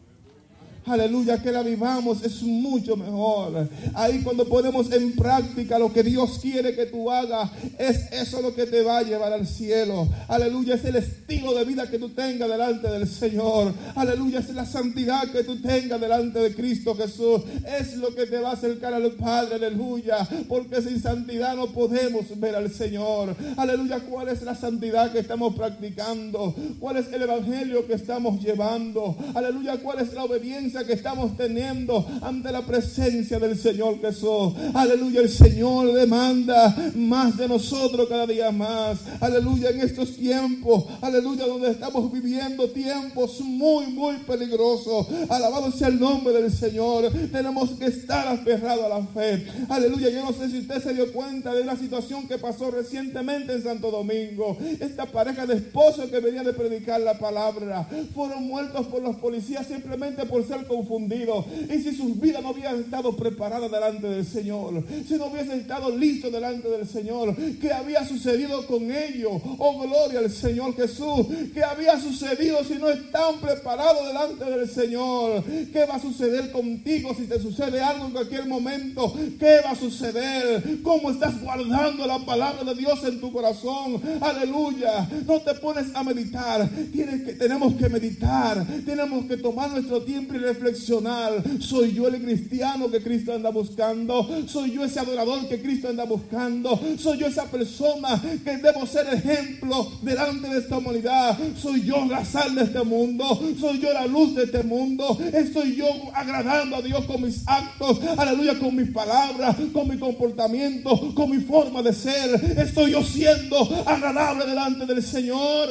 [0.86, 3.68] Aleluya, que la vivamos es mucho mejor.
[3.94, 8.54] Ahí cuando ponemos en práctica lo que Dios quiere que tú hagas, es eso lo
[8.54, 10.08] que te va a llevar al cielo.
[10.28, 13.74] Aleluya, es el estilo de vida que tú tengas delante del Señor.
[13.94, 17.42] Aleluya, es la santidad que tú tengas delante de Cristo Jesús.
[17.78, 20.26] Es lo que te va a acercar al Padre, aleluya.
[20.48, 23.36] Porque sin santidad no podemos ver al Señor.
[23.56, 26.54] Aleluya, ¿cuál es la santidad que estamos practicando?
[26.78, 29.14] ¿Cuál es el evangelio que estamos llevando?
[29.34, 34.54] Aleluya, ¿cuál es la obediencia que estamos teniendo ante la presencia del Señor Jesús?
[34.72, 39.00] Aleluya, el Señor demanda más de nosotros cada día más.
[39.20, 45.08] Aleluya, en estos tiempos, aleluya, donde estamos viviendo tiempos muy, muy peligrosos.
[45.28, 47.10] Alabado sea el nombre del Señor.
[47.32, 49.46] Tenemos que estar aferrados a la fe.
[49.68, 53.54] Aleluya, yo no sé si usted se dio cuenta de la situación que pasó recientemente
[53.54, 54.56] en Santo Domingo.
[54.78, 59.66] Esta pareja de esposos que venía de predicar la palabra fueron muertos por los policías
[59.66, 61.46] simplemente por ser confundidos.
[61.68, 65.96] Y si sus vidas no hubieran estado preparadas delante del Señor, si no hubiesen estado
[65.96, 69.40] listos delante del Señor, ¿qué había sucedido con ellos?
[69.58, 71.26] Oh, gloria al Señor Jesús.
[71.52, 75.44] ¿Qué había sucedido si no están preparados delante del Señor?
[75.72, 79.12] ¿Qué va a suceder contigo si te sucede algo en cualquier momento?
[79.38, 80.80] ¿Qué va a suceder?
[80.82, 84.00] ¿Cómo estás guardando la palabra de Dios en tu corazón?
[84.20, 85.08] Aleluya.
[85.26, 86.68] No te pones a meditar.
[86.92, 88.66] Tienes que, tenemos que meditar.
[88.84, 91.42] Tenemos que tomar nuestro tiempo y reflexionar.
[91.60, 94.28] ¿Soy yo el cristiano que Cristo anda buscando?
[94.46, 96.78] ¿Soy yo ese adorador que Cristo anda buscando?
[96.98, 101.38] ¿Soy yo esa persona que debo ser ejemplo delante de esta humanidad?
[101.56, 103.40] ¿Soy yo la sal de este mundo?
[103.58, 105.18] ¿Soy yo la luz de este mundo?
[105.32, 108.00] ¿Estoy yo agradando a Dios con mis actos?
[108.16, 112.58] Aleluya, con mis palabras, con mi comportamiento, con mi forma de ser.
[112.58, 115.68] ¿Estoy yo siendo agradable delante del Señor?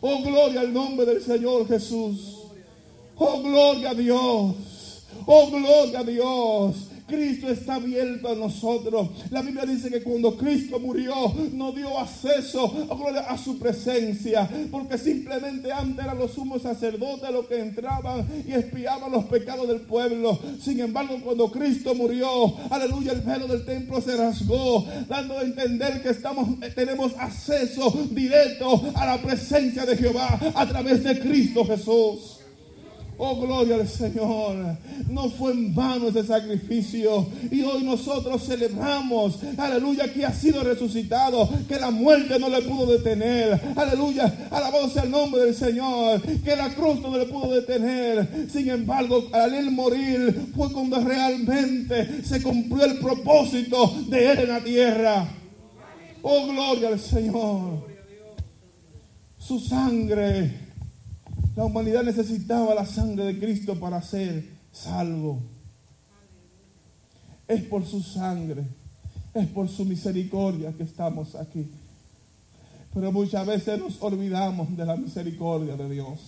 [0.00, 2.39] Oh, gloria al nombre del Señor Jesús.
[3.22, 4.54] Oh, gloria a Dios.
[5.26, 6.86] Oh, gloria a Dios.
[7.06, 9.10] Cristo está abierto a nosotros.
[9.30, 11.14] La Biblia dice que cuando Cristo murió,
[11.52, 17.46] no dio acceso oh, a su presencia, porque simplemente antes eran los sumos sacerdotes los
[17.46, 20.38] que entraban y espiaban los pecados del pueblo.
[20.62, 26.00] Sin embargo, cuando Cristo murió, aleluya, el velo del templo se rasgó, dando a entender
[26.02, 32.39] que estamos, tenemos acceso directo a la presencia de Jehová a través de Cristo Jesús.
[33.22, 34.78] Oh, gloria al Señor.
[35.10, 37.26] No fue en vano ese sacrificio.
[37.50, 42.86] Y hoy nosotros celebramos, aleluya, que ha sido resucitado, que la muerte no le pudo
[42.86, 43.60] detener.
[43.76, 48.48] Aleluya, alabado sea el nombre del Señor, que la cruz no le pudo detener.
[48.50, 54.48] Sin embargo, al él morir fue cuando realmente se cumplió el propósito de él en
[54.48, 55.28] la tierra.
[56.22, 57.86] Oh, gloria al Señor.
[59.36, 60.69] Su sangre
[61.56, 65.40] la humanidad necesitaba la sangre de Cristo para ser salvo.
[67.46, 68.64] Es por su sangre,
[69.34, 71.70] es por su misericordia que estamos aquí.
[72.94, 76.20] Pero muchas veces nos olvidamos de la misericordia de Dios.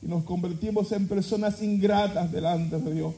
[0.00, 3.14] Y nos convertimos en personas ingratas delante de Dios.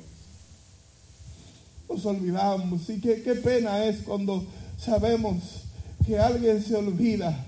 [1.88, 2.88] Nos olvidamos.
[2.90, 4.44] Y qué, qué pena es cuando
[4.76, 5.64] sabemos
[6.04, 7.46] que alguien se olvida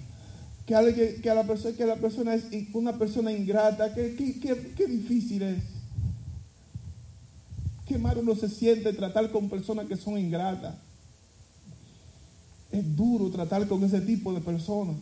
[0.67, 2.45] que, alguien, que, la persona, que la persona es
[2.75, 5.63] una persona ingrata, qué que, difícil es.
[7.87, 10.75] Qué mal uno se siente tratar con personas que son ingratas.
[12.73, 14.97] Es duro tratar con ese tipo de personas.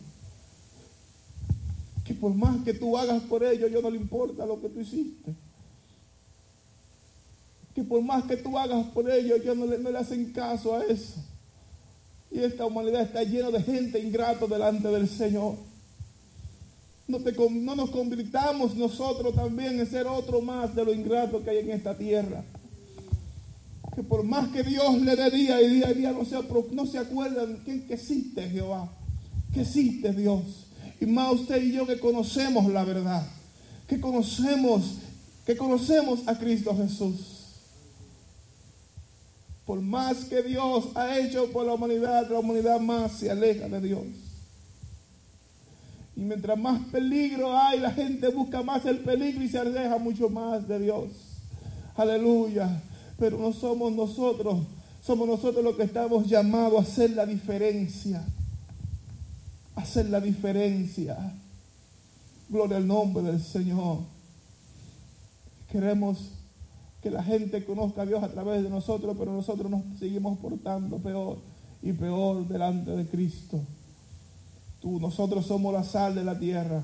[2.03, 4.81] Que por más que tú hagas por ellos, yo no le importa lo que tú
[4.81, 5.33] hiciste.
[7.73, 10.75] Que por más que tú hagas por ellos, yo no le, no le hacen caso
[10.75, 11.15] a eso.
[12.35, 15.55] Y esta humanidad está llena de gente ingrata delante del Señor.
[17.07, 21.59] No, no, nos convirtamos nosotros también en ser otro más de lo ingrato que hay
[21.59, 22.43] en esta tierra.
[23.95, 26.35] Que por más que Dios le dé día y día y día no se,
[26.73, 28.89] no se acuerdan que, que existe Jehová,
[29.53, 30.41] que existe Dios.
[30.99, 33.25] Y más usted y yo que conocemos la verdad,
[33.87, 34.95] que conocemos,
[35.45, 37.34] que conocemos a Cristo Jesús.
[39.65, 43.81] Por más que Dios ha hecho por la humanidad, la humanidad más se aleja de
[43.81, 44.03] Dios.
[46.15, 50.29] Y mientras más peligro hay, la gente busca más el peligro y se aleja mucho
[50.29, 51.09] más de Dios.
[51.95, 52.81] Aleluya.
[53.17, 54.59] Pero no somos nosotros,
[55.03, 58.23] somos nosotros los que estamos llamados a hacer la diferencia.
[59.75, 61.17] hacer la diferencia.
[62.47, 63.99] Gloria al nombre del Señor.
[65.71, 66.34] Queremos
[67.05, 70.97] que la gente conozca a Dios a través de nosotros, pero nosotros nos seguimos portando
[70.97, 71.37] peor
[71.83, 73.61] y peor delante de Cristo.
[74.81, 76.83] Tú, nosotros somos la sal de la tierra.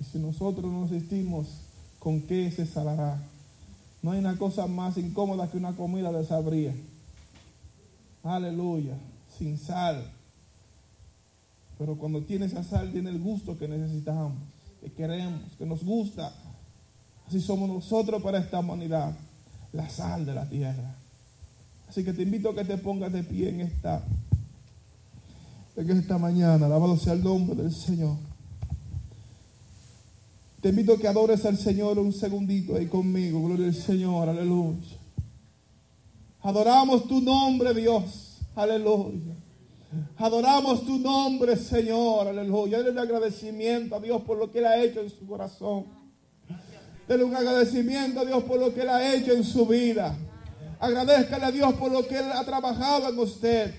[0.00, 1.46] Y si nosotros no existimos,
[2.00, 3.22] ¿con qué se salará?
[4.02, 6.74] No hay una cosa más incómoda que una comida de sabría.
[8.24, 8.98] Aleluya,
[9.38, 10.10] sin sal.
[11.78, 14.38] Pero cuando tiene esa sal, tiene el gusto que necesitamos,
[14.80, 16.32] que queremos, que nos gusta.
[17.28, 19.14] Así somos nosotros para esta humanidad,
[19.74, 20.94] la sal de la tierra.
[21.86, 24.02] Así que te invito a que te pongas de pie en esta,
[25.76, 26.64] en esta mañana.
[26.64, 28.16] Alabado sea el nombre del Señor.
[30.62, 33.42] Te invito a que adores al Señor un segundito ahí conmigo.
[33.44, 34.96] Gloria al Señor, aleluya.
[36.40, 38.38] Adoramos tu nombre, Dios.
[38.56, 39.34] Aleluya.
[40.16, 42.26] Adoramos tu nombre, Señor.
[42.26, 42.82] Aleluya.
[42.82, 45.97] Dale agradecimiento a Dios por lo que Él ha hecho en su corazón.
[47.08, 50.14] Dele un agradecimiento a Dios por lo que Él ha hecho en su vida.
[50.78, 53.72] Agradezcale a Dios por lo que Él ha trabajado en usted.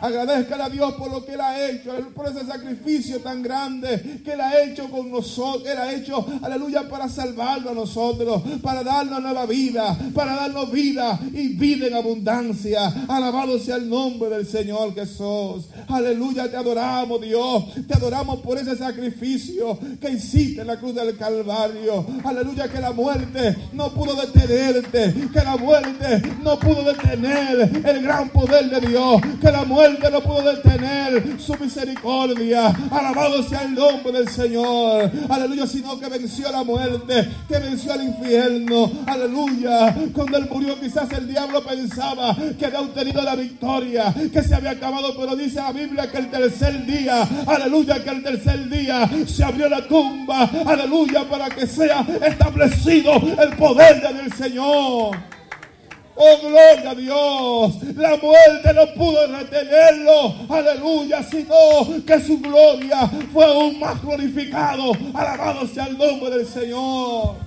[0.00, 4.32] Agradezcale a Dios por lo que Él ha hecho, por ese sacrificio tan grande que
[4.32, 5.66] Él ha hecho con nosotros.
[5.66, 11.18] Él ha hecho, aleluya, para salvarnos a nosotros, para darnos nueva vida, para darnos vida
[11.32, 12.92] y vida en abundancia.
[13.08, 15.66] Alabado sea el nombre del Señor Jesús.
[15.88, 17.64] Aleluya, te adoramos, Dios.
[17.86, 22.06] Te adoramos por ese sacrificio que hiciste en la cruz del Calvario.
[22.24, 28.28] Aleluya, que la muerte no pudo detenerte, que la muerte no pudo detener el gran
[28.30, 32.74] poder de Dios, que la muerte que no pudo detener su misericordia.
[32.90, 35.10] Alabado sea el nombre del Señor.
[35.28, 38.90] Aleluya, sino que venció la muerte, que venció al infierno.
[39.06, 39.94] Aleluya.
[40.12, 44.70] Cuando él murió, quizás el diablo pensaba que había obtenido la victoria, que se había
[44.70, 49.44] acabado, pero dice la Biblia que el tercer día, aleluya, que el tercer día se
[49.44, 55.16] abrió la tumba, aleluya, para que sea establecido el poder del Señor.
[56.18, 57.94] Oh, gloria a Dios.
[57.94, 60.34] La muerte no pudo retenerlo.
[60.48, 61.22] Aleluya.
[61.22, 61.54] Sino
[62.06, 64.92] que su gloria fue aún más glorificado.
[65.12, 67.45] Alabado sea el nombre del Señor.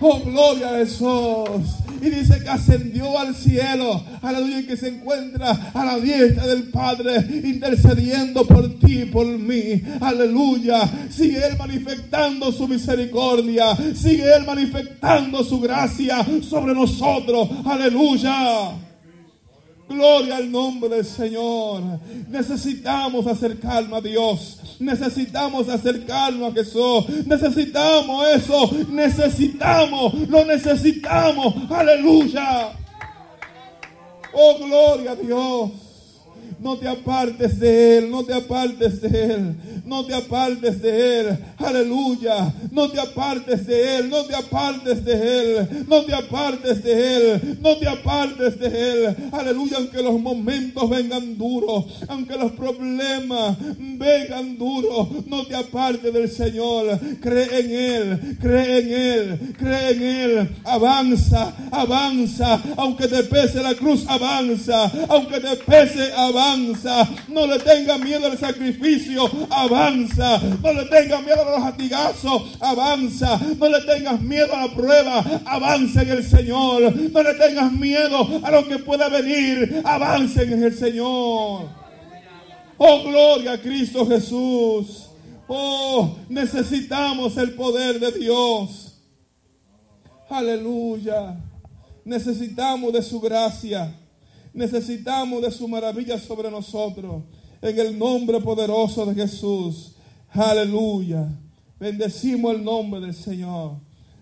[0.00, 1.76] Oh, gloria a Jesús.
[2.00, 4.02] Y dice que ascendió al cielo.
[4.22, 4.60] Aleluya.
[4.60, 9.82] Y que se encuentra a la diestra del Padre intercediendo por ti y por mí.
[10.00, 11.08] Aleluya.
[11.10, 13.76] Sigue Él manifestando su misericordia.
[13.94, 17.48] Sigue Él manifestando su gracia sobre nosotros.
[17.64, 18.85] Aleluya.
[19.88, 21.82] Gloria al nombre del Señor.
[22.28, 24.76] Necesitamos acercarnos a Dios.
[24.80, 27.26] Necesitamos acercarnos a Jesús.
[27.26, 28.70] Necesitamos eso.
[28.88, 30.14] Necesitamos.
[30.28, 31.54] Lo necesitamos.
[31.70, 32.72] Aleluya.
[34.32, 35.70] Oh, gloria a Dios.
[36.58, 41.38] No te apartes de Él, no te apartes de Él, no te apartes de Él.
[41.58, 42.52] Aleluya.
[42.70, 47.58] No te apartes de Él, no te apartes de Él, no te apartes de Él,
[47.60, 49.16] no te apartes de Él.
[49.32, 49.76] Aleluya.
[49.76, 56.98] Aunque los momentos vengan duros, aunque los problemas vengan duros, no te apartes del Señor.
[57.20, 60.48] Cree en Él, cree en Él, cree en Él.
[60.64, 62.62] Avanza, avanza.
[62.76, 64.90] Aunque te pese la cruz, avanza.
[65.08, 66.45] Aunque te pese, avanza.
[67.28, 70.40] No le tenga miedo al sacrificio, avanza.
[70.62, 73.40] No le tenga miedo a los latigazos, avanza.
[73.58, 76.94] No le tengas miedo a la prueba, avanza en el Señor.
[76.94, 81.68] No le tengas miedo a lo que pueda venir, avancen en el Señor.
[82.78, 85.08] Oh, gloria a Cristo Jesús.
[85.48, 89.00] Oh, necesitamos el poder de Dios.
[90.28, 91.36] Aleluya.
[92.04, 93.92] Necesitamos de su gracia.
[94.56, 97.24] Necesitamos de su maravilla sobre nosotros.
[97.60, 99.92] En el nombre poderoso de Jesús.
[100.30, 101.28] Aleluya.
[101.78, 103.72] Bendecimos el nombre del Señor.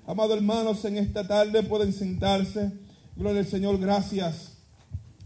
[0.04, 2.72] Amados hermanos, en esta tarde pueden sentarse.
[3.14, 4.56] Gloria al Señor, gracias.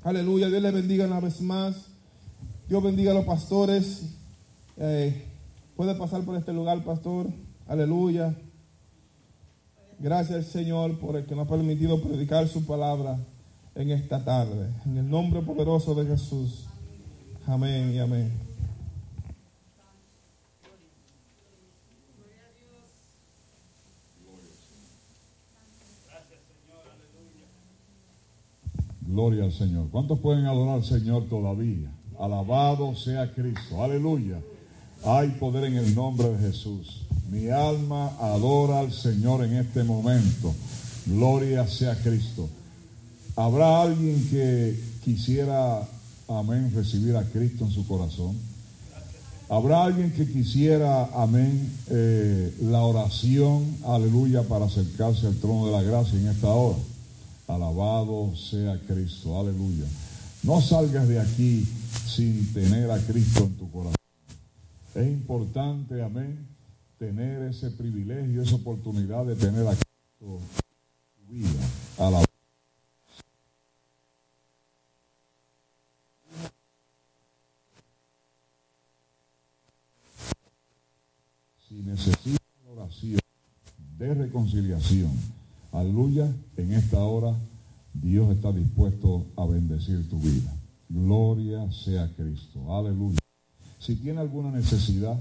[0.02, 0.50] Aleluya.
[0.50, 1.86] Dios les bendiga una vez más.
[2.68, 4.02] Dios bendiga a los pastores.
[4.76, 5.24] Eh,
[5.74, 7.28] puede pasar por este lugar, pastor.
[7.66, 8.36] Aleluya.
[9.98, 13.18] Gracias al Señor por el que nos ha permitido predicar su palabra
[13.78, 14.68] en esta tarde.
[14.84, 16.64] En el nombre poderoso de Jesús.
[17.46, 18.32] Amén y amén.
[29.00, 29.88] Gloria al Señor.
[29.90, 31.90] ¿Cuántos pueden adorar al Señor todavía?
[32.18, 33.82] Alabado sea Cristo.
[33.82, 34.40] Aleluya.
[35.04, 37.06] Hay poder en el nombre de Jesús.
[37.30, 40.52] Mi alma adora al Señor en este momento.
[41.06, 42.48] Gloria sea Cristo.
[43.38, 45.88] ¿Habrá alguien que quisiera,
[46.26, 48.36] amén, recibir a Cristo en su corazón?
[49.48, 55.82] ¿Habrá alguien que quisiera, amén, eh, la oración, aleluya, para acercarse al trono de la
[55.84, 56.78] gracia en esta hora?
[57.46, 59.84] Alabado sea Cristo, aleluya.
[60.42, 61.64] No salgas de aquí
[62.08, 63.94] sin tener a Cristo en tu corazón.
[64.96, 66.44] Es importante, amén,
[66.98, 71.60] tener ese privilegio, esa oportunidad de tener a Cristo en tu vida.
[71.98, 72.27] Alabado.
[81.78, 83.20] Si necesitas oración
[83.98, 85.12] de reconciliación,
[85.70, 87.36] aleluya, en esta hora
[87.94, 90.52] Dios está dispuesto a bendecir tu vida.
[90.88, 93.20] Gloria sea Cristo, aleluya.
[93.78, 95.20] Si tiene alguna necesidad,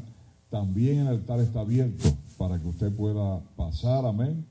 [0.50, 2.10] también el altar está abierto
[2.40, 4.44] para que usted pueda pasar, amén.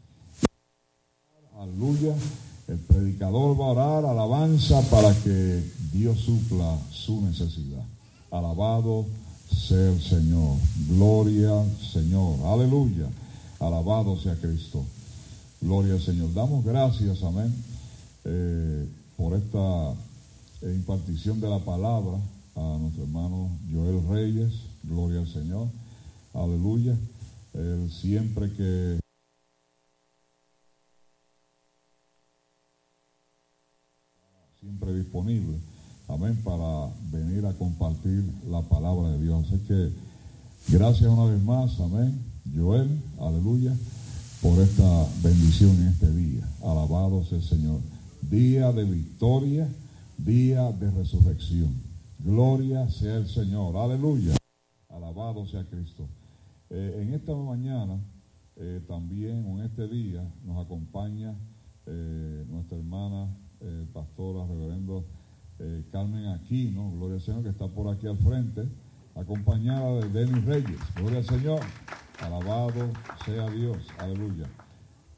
[1.59, 2.15] Aleluya.
[2.69, 7.83] El predicador va a orar alabanza para que Dios supla su necesidad.
[8.31, 9.07] Alabado
[9.71, 10.57] el Señor.
[10.89, 12.39] Gloria Señor.
[12.47, 13.09] Aleluya.
[13.59, 14.85] Alabado sea Cristo.
[15.61, 16.33] Gloria al Señor.
[16.35, 17.55] Damos gracias, amén,
[18.25, 18.87] eh,
[19.17, 19.95] por esta
[20.63, 22.19] impartición de la palabra
[22.55, 24.53] a nuestro hermano Joel Reyes.
[24.83, 25.69] Gloria al Señor.
[26.35, 26.97] Aleluya.
[27.55, 29.01] Él siempre que
[34.61, 35.59] siempre disponible,
[36.09, 39.47] amén, para venir a compartir la palabra de Dios.
[39.47, 39.93] Así que
[40.69, 42.23] gracias una vez más, amén,
[42.55, 42.89] Joel,
[43.21, 43.75] aleluya,
[44.41, 46.49] por esta bendición en este día.
[46.63, 47.81] Alabado sea el Señor.
[48.23, 49.69] Día de victoria,
[50.19, 51.75] día de resurrección.
[52.19, 54.37] Gloria sea el Señor, aleluya.
[54.89, 56.09] Alabado sea Cristo.
[56.71, 57.99] Eh, en esta mañana,
[58.57, 61.35] eh, también en este día, nos acompaña
[61.87, 63.29] eh, nuestra hermana
[63.93, 65.07] pastora, reverendo
[65.59, 68.69] eh, Carmen Aquino, gloria al Señor, que está por aquí al frente,
[69.15, 71.61] acompañada de Denis Reyes, gloria al Señor,
[72.21, 72.91] alabado
[73.25, 74.47] sea Dios, aleluya.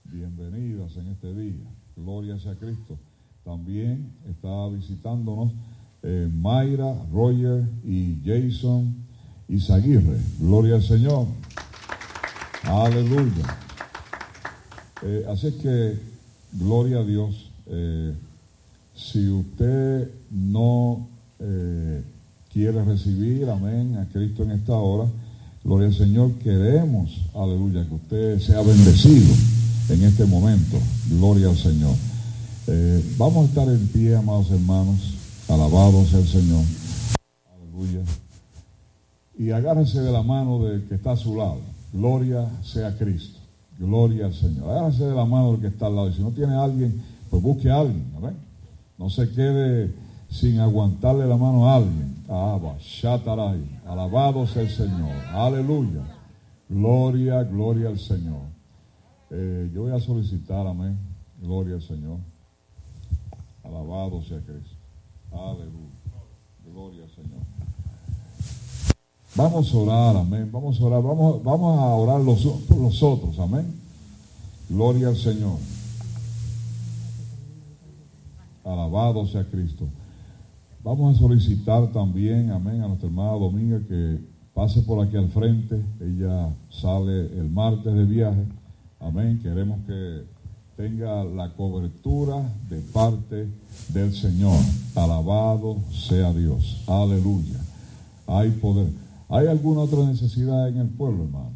[0.05, 1.67] Bienvenidas en este día,
[1.97, 2.99] gloria sea Cristo.
[3.45, 5.53] También está visitándonos
[6.03, 8.95] eh, Mayra, Roger y Jason
[9.49, 11.27] Izaguirre, gloria al Señor,
[12.63, 13.59] aleluya.
[15.03, 15.99] Eh, así es que,
[16.53, 17.51] gloria a Dios.
[18.99, 21.09] Si usted no
[21.39, 22.03] eh,
[22.53, 25.09] quiere recibir, amén, a Cristo en esta hora,
[25.63, 29.35] gloria al Señor, queremos, aleluya, que usted sea bendecido
[29.89, 30.79] en este momento.
[31.11, 31.95] Gloria al Señor.
[32.67, 35.15] Eh, vamos a estar en pie, amados hermanos.
[35.49, 36.65] Alabado sea el Señor.
[37.55, 38.01] Aleluya.
[39.39, 41.61] Y agárrese de la mano del que está a su lado.
[41.93, 43.39] Gloria sea Cristo.
[43.79, 44.69] Gloria al Señor.
[44.71, 46.11] Agárrese de la mano del que está al lado.
[46.11, 47.01] Y si no tiene a alguien,
[47.31, 48.05] pues busque a alguien.
[48.17, 48.48] Amén.
[48.99, 49.95] No se quede
[50.29, 52.17] sin aguantarle la mano a alguien.
[52.29, 53.81] Abba, Shataray.
[53.87, 55.17] Alabado sea el Señor.
[55.33, 56.03] Aleluya.
[56.69, 58.43] Gloria, gloria al Señor.
[59.31, 60.99] Eh, yo voy a solicitar, amén.
[61.41, 62.19] Gloria al Señor.
[63.63, 64.77] Alabado sea Cristo.
[65.33, 65.89] Aleluya.
[66.65, 67.41] Gloria al Señor.
[69.35, 70.51] Vamos a orar, amén.
[70.51, 71.03] Vamos a orar.
[71.03, 73.73] Vamos, vamos a orar los, los otros, amén.
[74.69, 75.59] Gloria al Señor.
[78.69, 79.89] Alabado sea Cristo.
[80.85, 84.19] Vamos a solicitar también, amén, a nuestra hermana Dominga que
[84.53, 85.83] pase por aquí al frente.
[86.01, 88.45] Ella sale el martes de viaje.
[89.01, 89.41] Amén.
[89.43, 90.25] Queremos que
[90.77, 93.49] tenga la cobertura de parte
[93.89, 94.59] del Señor.
[94.95, 96.85] Alabado sea Dios.
[96.87, 97.61] Aleluya.
[98.27, 98.89] Hay poder.
[99.31, 101.53] ¿Hay alguna otra necesidad en el pueblo, hermano?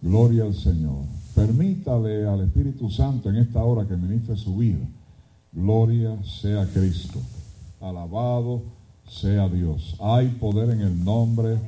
[0.00, 1.02] Gloria al Señor.
[1.34, 4.86] Permítale al Espíritu Santo en esta hora que ministre su vida.
[5.54, 7.20] Gloria sea Cristo.
[7.80, 8.62] Alabado
[9.08, 9.94] sea Dios.
[10.00, 11.58] Hay poder en el nombre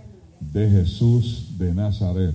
[0.41, 2.35] de Jesús de Nazaret.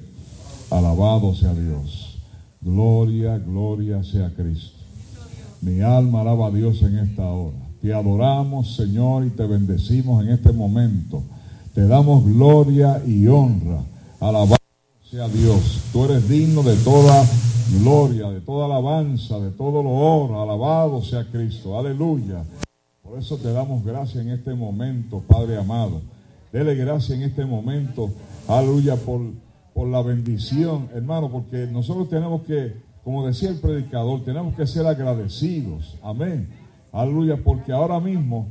[0.69, 2.19] Alabado sea Dios.
[2.61, 4.77] Gloria, gloria sea Cristo.
[5.61, 7.57] Mi alma alaba a Dios en esta hora.
[7.81, 11.21] Te adoramos, Señor, y te bendecimos en este momento.
[11.73, 13.83] Te damos gloria y honra.
[14.19, 14.55] Alabado
[15.09, 15.81] sea Dios.
[15.91, 17.25] Tú eres digno de toda
[17.79, 20.41] gloria, de toda alabanza, de todo lo oro.
[20.41, 21.77] Alabado sea Cristo.
[21.77, 22.43] Aleluya.
[23.01, 26.01] Por eso te damos gracias en este momento, Padre amado.
[26.51, 28.11] Dele gracias en este momento.
[28.47, 29.21] Aleluya por,
[29.73, 34.85] por la bendición, hermano, porque nosotros tenemos que, como decía el predicador, tenemos que ser
[34.85, 35.97] agradecidos.
[36.01, 36.49] Amén.
[36.91, 38.47] Aleluya, porque ahora mismo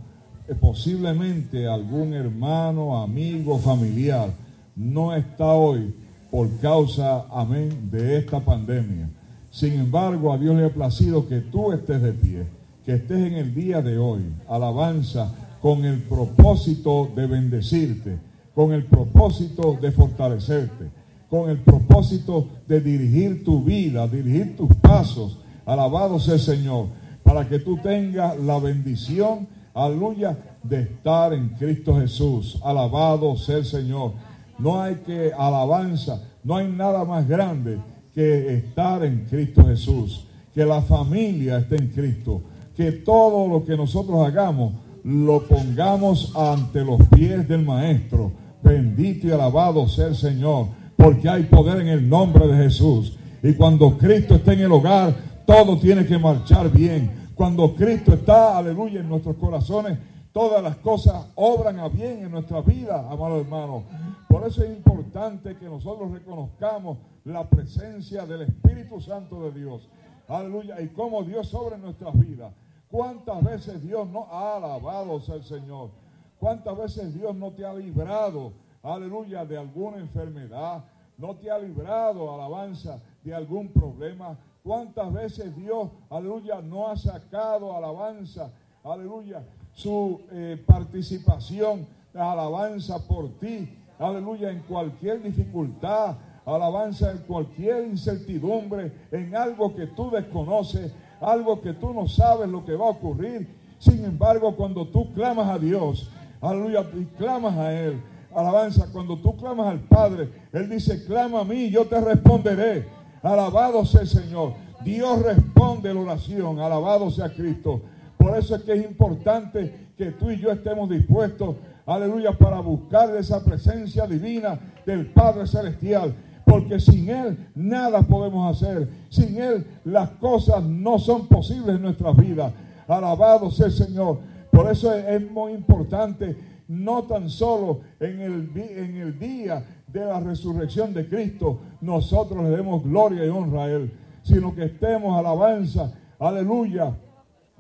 [0.49, 4.31] eh, posiblemente algún hermano, amigo, familiar
[4.75, 5.95] no está hoy
[6.31, 9.09] por causa, amén, de esta pandemia.
[9.51, 12.47] Sin embargo, a Dios le ha placido que tú estés de pie,
[12.85, 18.19] que estés en el día de hoy, alabanza, con el propósito de bendecirte,
[18.55, 20.91] con el propósito de fortalecerte,
[21.29, 25.39] con el propósito de dirigir tu vida, dirigir tus pasos.
[25.67, 26.87] Alabado sea el Señor,
[27.23, 32.59] para que tú tengas la bendición, aleluya, de estar en Cristo Jesús.
[32.63, 34.13] Alabado sea el Señor.
[34.61, 37.79] No hay que alabanza, no hay nada más grande
[38.15, 42.43] que estar en Cristo Jesús, que la familia esté en Cristo,
[42.77, 44.75] que todo lo que nosotros hagamos
[45.05, 48.33] lo pongamos ante los pies del Maestro.
[48.63, 50.67] Bendito y alabado sea el Señor,
[50.97, 53.17] porque hay poder en el nombre de Jesús.
[53.43, 55.15] Y cuando Cristo está en el hogar,
[55.47, 57.11] todo tiene que marchar bien.
[57.35, 59.99] Cuando Cristo está, aleluya, en nuestros corazones,
[60.33, 63.85] todas las cosas obran a bien en nuestra vida, amado hermano.
[64.31, 69.89] Por eso es importante que nosotros reconozcamos la presencia del Espíritu Santo de Dios.
[70.29, 70.81] Aleluya.
[70.81, 72.53] Y cómo Dios obra en nuestras vidas.
[72.89, 75.91] ¿Cuántas veces Dios no ha alabado el Señor?
[76.39, 78.53] ¿Cuántas veces Dios no te ha librado,
[78.85, 80.85] aleluya, de alguna enfermedad?
[81.19, 84.39] No te ha librado, alabanza, de algún problema.
[84.63, 88.53] ¿Cuántas veces Dios, aleluya, no ha sacado, alabanza,
[88.85, 89.43] aleluya,
[89.73, 91.85] su eh, participación,
[92.15, 93.69] alabanza por ti,
[94.01, 101.75] aleluya, en cualquier dificultad, alabanza en cualquier incertidumbre, en algo que tú desconoces, algo que
[101.75, 103.49] tú no sabes lo que va a ocurrir.
[103.79, 106.11] Sin embargo, cuando tú clamas a Dios,
[106.41, 108.01] aleluya, y clamas a Él,
[108.35, 112.89] alabanza, cuando tú clamas al Padre, Él dice, clama a mí, yo te responderé.
[113.23, 114.55] Alabado sea el Señor.
[114.83, 117.83] Dios responde la oración, alabado sea Cristo.
[118.21, 121.57] Por eso es que es importante que tú y yo estemos dispuestos,
[121.87, 126.15] aleluya, para buscar esa presencia divina del Padre Celestial.
[126.45, 128.87] Porque sin Él nada podemos hacer.
[129.09, 132.53] Sin Él las cosas no son posibles en nuestras vidas.
[132.87, 134.19] Alabado sea el Señor.
[134.53, 136.37] Por eso es, muy importante,
[136.69, 142.51] no tan solo en el, en el día de la resurrección de Cristo, nosotros le
[142.51, 143.91] demos gloria y honra a Él,
[144.23, 146.95] sino que estemos alabanza, aleluya,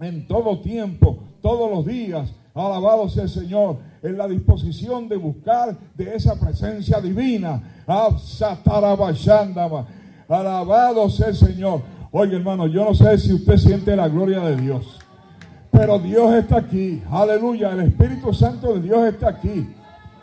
[0.01, 2.33] en todo tiempo, todos los días.
[2.55, 7.63] Alabado sea el Señor, en la disposición de buscar de esa presencia divina.
[7.87, 9.15] Alabado
[11.11, 11.83] sea el Señor.
[12.11, 14.99] Oye, hermano, yo no sé si usted siente la gloria de Dios.
[15.71, 17.01] Pero Dios está aquí.
[17.09, 17.71] Aleluya.
[17.73, 19.69] El Espíritu Santo de Dios está aquí.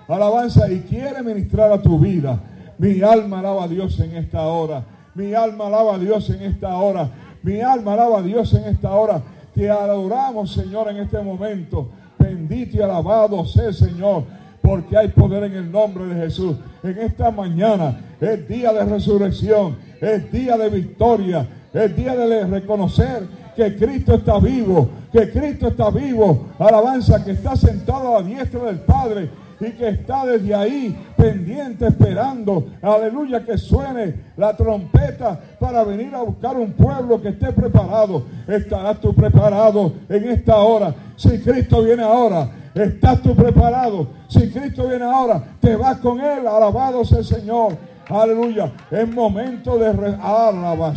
[0.07, 2.39] Alabanza y quiere ministrar a tu vida.
[2.77, 4.83] Mi alma alaba a Dios en esta hora.
[5.15, 7.09] Mi alma alaba a Dios en esta hora.
[7.41, 9.21] Mi alma alaba a Dios en esta hora.
[9.57, 11.89] Te adoramos, Señor, en este momento.
[12.19, 14.25] Bendito y alabado sea Señor,
[14.61, 16.55] porque hay poder en el nombre de Jesús.
[16.83, 23.23] En esta mañana es día de resurrección, es día de victoria, es día de reconocer
[23.55, 26.49] que Cristo está vivo, que Cristo está vivo.
[26.59, 29.27] Alabanza que está sentado a la diestra del Padre
[29.59, 36.21] y que está desde ahí pendiente esperando, aleluya, que suene la trompeta para venir a
[36.21, 38.23] buscar un pueblo que esté preparado.
[38.47, 40.93] ¿Estarás tú preparado en esta hora?
[41.15, 44.07] Si Cristo viene ahora, ¿estás tú preparado?
[44.27, 47.77] Si Cristo viene ahora, te vas con Él, alabado sea el Señor.
[48.09, 48.71] Aleluya.
[48.89, 50.87] Es momento de re aleluya.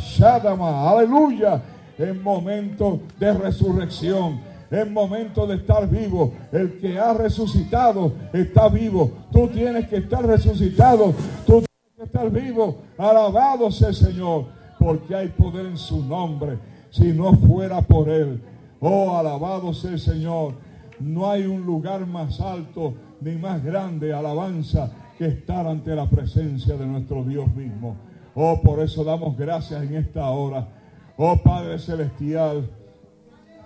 [1.98, 4.49] Es momento de resurrección.
[4.70, 6.32] Es momento de estar vivo.
[6.52, 9.10] El que ha resucitado está vivo.
[9.32, 11.12] Tú tienes que estar resucitado.
[11.44, 12.82] Tú tienes que estar vivo.
[12.96, 14.46] Alabado sea el Señor.
[14.78, 16.58] Porque hay poder en su nombre.
[16.90, 18.40] Si no fuera por Él.
[18.78, 20.54] Oh, alabado sea el Señor.
[21.00, 26.76] No hay un lugar más alto ni más grande alabanza que estar ante la presencia
[26.76, 27.96] de nuestro Dios mismo.
[28.34, 30.68] Oh, por eso damos gracias en esta hora.
[31.16, 32.70] Oh Padre Celestial,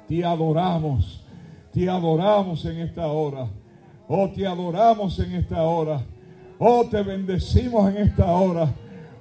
[0.09, 1.25] te adoramos,
[1.73, 3.49] te adoramos en esta hora.
[4.09, 6.03] Oh, te adoramos en esta hora.
[6.59, 8.73] Oh, te bendecimos en esta hora.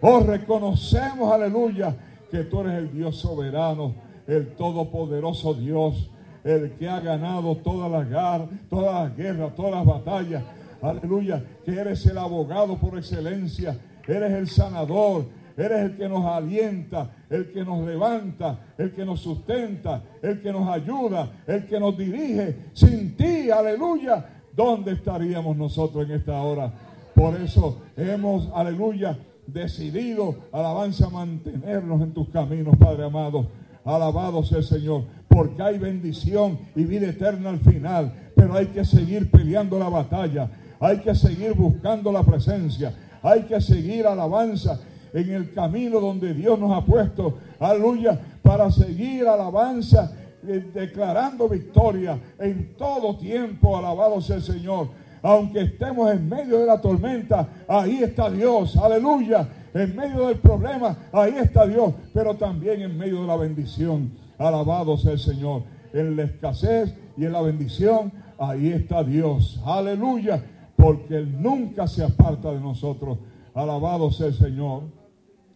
[0.02, 1.96] Oh, reconocemos, aleluya,
[2.30, 3.96] que tú eres el Dios soberano,
[4.28, 6.10] el todopoderoso Dios,
[6.44, 10.44] el que ha ganado todas las, todas las guerras, todas las batallas.
[10.82, 17.12] Aleluya, que eres el abogado por excelencia, eres el sanador, Eres el que nos alienta,
[17.30, 21.96] el que nos levanta, el que nos sustenta, el que nos ayuda, el que nos
[21.98, 22.58] dirige.
[22.74, 24.26] Sin ti, aleluya,
[24.56, 26.72] ¿dónde estaríamos nosotros en esta hora?
[27.14, 33.48] Por eso hemos, aleluya, decidido, alabanza, mantenernos en tus caminos, Padre amado.
[33.86, 38.86] Alabado sea el Señor, porque hay bendición y vida eterna al final, pero hay que
[38.86, 40.50] seguir peleando la batalla,
[40.80, 44.80] hay que seguir buscando la presencia, hay que seguir alabanza
[45.14, 50.12] en el camino donde Dios nos ha puesto, aleluya, para seguir alabanza,
[50.46, 54.90] eh, declarando victoria en todo tiempo, alabado sea el Señor.
[55.22, 59.48] Aunque estemos en medio de la tormenta, ahí está Dios, aleluya.
[59.74, 64.98] En medio del problema, ahí está Dios, pero también en medio de la bendición, alabado
[64.98, 65.64] sea el Señor.
[65.94, 70.44] En la escasez y en la bendición, ahí está Dios, aleluya,
[70.76, 73.18] porque Él nunca se aparta de nosotros.
[73.54, 74.84] Alabado sea el Señor.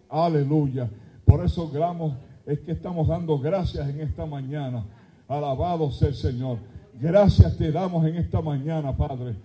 [0.09, 0.89] Aleluya.
[1.25, 2.13] Por eso gramos,
[2.45, 4.85] es que estamos dando gracias en esta mañana.
[5.27, 6.57] Alabado sea el Señor.
[6.99, 9.35] Gracias te damos en esta mañana, Padre.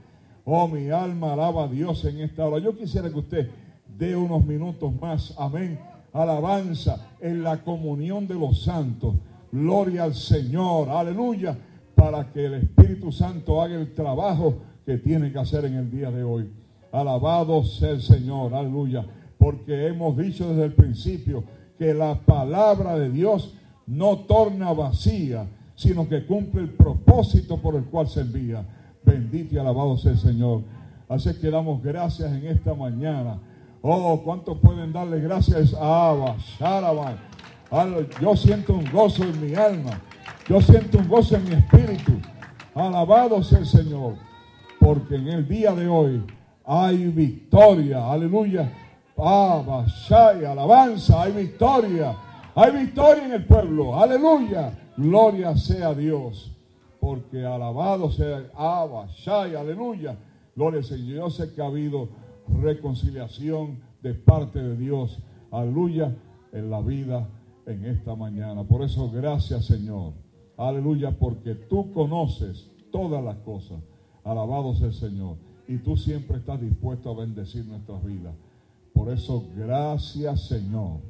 [0.44, 2.58] Oh, mi alma alaba a Dios en esta hora.
[2.58, 3.50] Yo quisiera que usted
[3.98, 5.34] dé unos minutos más.
[5.36, 5.78] Amén.
[6.12, 9.14] Alabanza en la comunión de los santos.
[9.50, 10.88] Gloria al Señor.
[10.88, 11.56] Aleluya.
[11.94, 14.54] Para que el Espíritu Santo haga el trabajo
[14.86, 16.48] que tiene que hacer en el día de hoy.
[16.92, 18.54] Alabado sea el Señor.
[18.54, 19.04] Aleluya
[19.42, 21.42] porque hemos dicho desde el principio
[21.76, 23.54] que la palabra de Dios
[23.88, 28.64] no torna vacía, sino que cumple el propósito por el cual se envía.
[29.02, 30.62] Bendito y alabado sea el Señor.
[31.08, 33.40] Así que damos gracias en esta mañana.
[33.80, 37.16] Oh, ¿cuántos pueden darle gracias a Abba, Sharaban?
[38.20, 40.00] Yo siento un gozo en mi alma.
[40.48, 42.12] Yo siento un gozo en mi espíritu.
[42.76, 44.14] Alabado sea el Señor.
[44.78, 46.22] Porque en el día de hoy
[46.64, 48.08] hay victoria.
[48.08, 48.70] Aleluya
[49.18, 49.86] Ah,
[50.40, 52.16] y alabanza, hay victoria.
[52.54, 53.98] Hay victoria en el pueblo.
[53.98, 54.78] Aleluya.
[54.96, 56.52] Gloria sea Dios.
[57.00, 60.16] Porque alabado sea Abba, Shai, aleluya.
[60.54, 61.16] Gloria al Señor.
[61.16, 62.08] Yo sé que ha habido
[62.60, 65.18] reconciliación de parte de Dios.
[65.50, 66.14] Aleluya.
[66.52, 67.26] En la vida
[67.66, 68.64] en esta mañana.
[68.64, 70.12] Por eso, gracias Señor.
[70.56, 71.10] Aleluya.
[71.18, 73.78] Porque tú conoces todas las cosas.
[74.24, 75.36] Alabado sea el Señor.
[75.66, 78.34] Y tú siempre estás dispuesto a bendecir nuestras vidas.
[78.94, 81.00] Por eso, gracias Señor.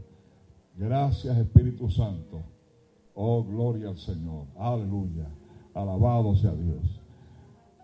[0.76, 2.42] Gracias Espíritu Santo.
[3.14, 4.46] Oh, gloria al Señor.
[4.56, 5.28] Aleluya.
[5.74, 7.00] Alabado sea Dios.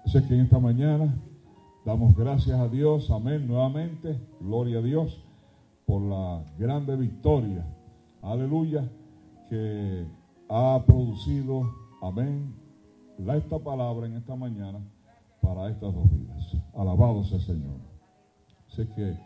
[0.06, 1.14] Sé que en esta mañana
[1.84, 3.10] damos gracias a Dios.
[3.10, 3.46] Amén.
[3.46, 4.18] Nuevamente.
[4.40, 5.22] Gloria a Dios
[5.86, 7.66] por la grande victoria.
[8.22, 8.88] Aleluya.
[9.50, 10.06] Que
[10.48, 11.70] ha producido.
[12.00, 12.54] Amén.
[13.18, 14.78] La, esta palabra en esta mañana
[15.42, 16.56] para estas dos vidas.
[16.74, 17.80] Alabado sea el Señor.
[18.68, 19.18] Sé que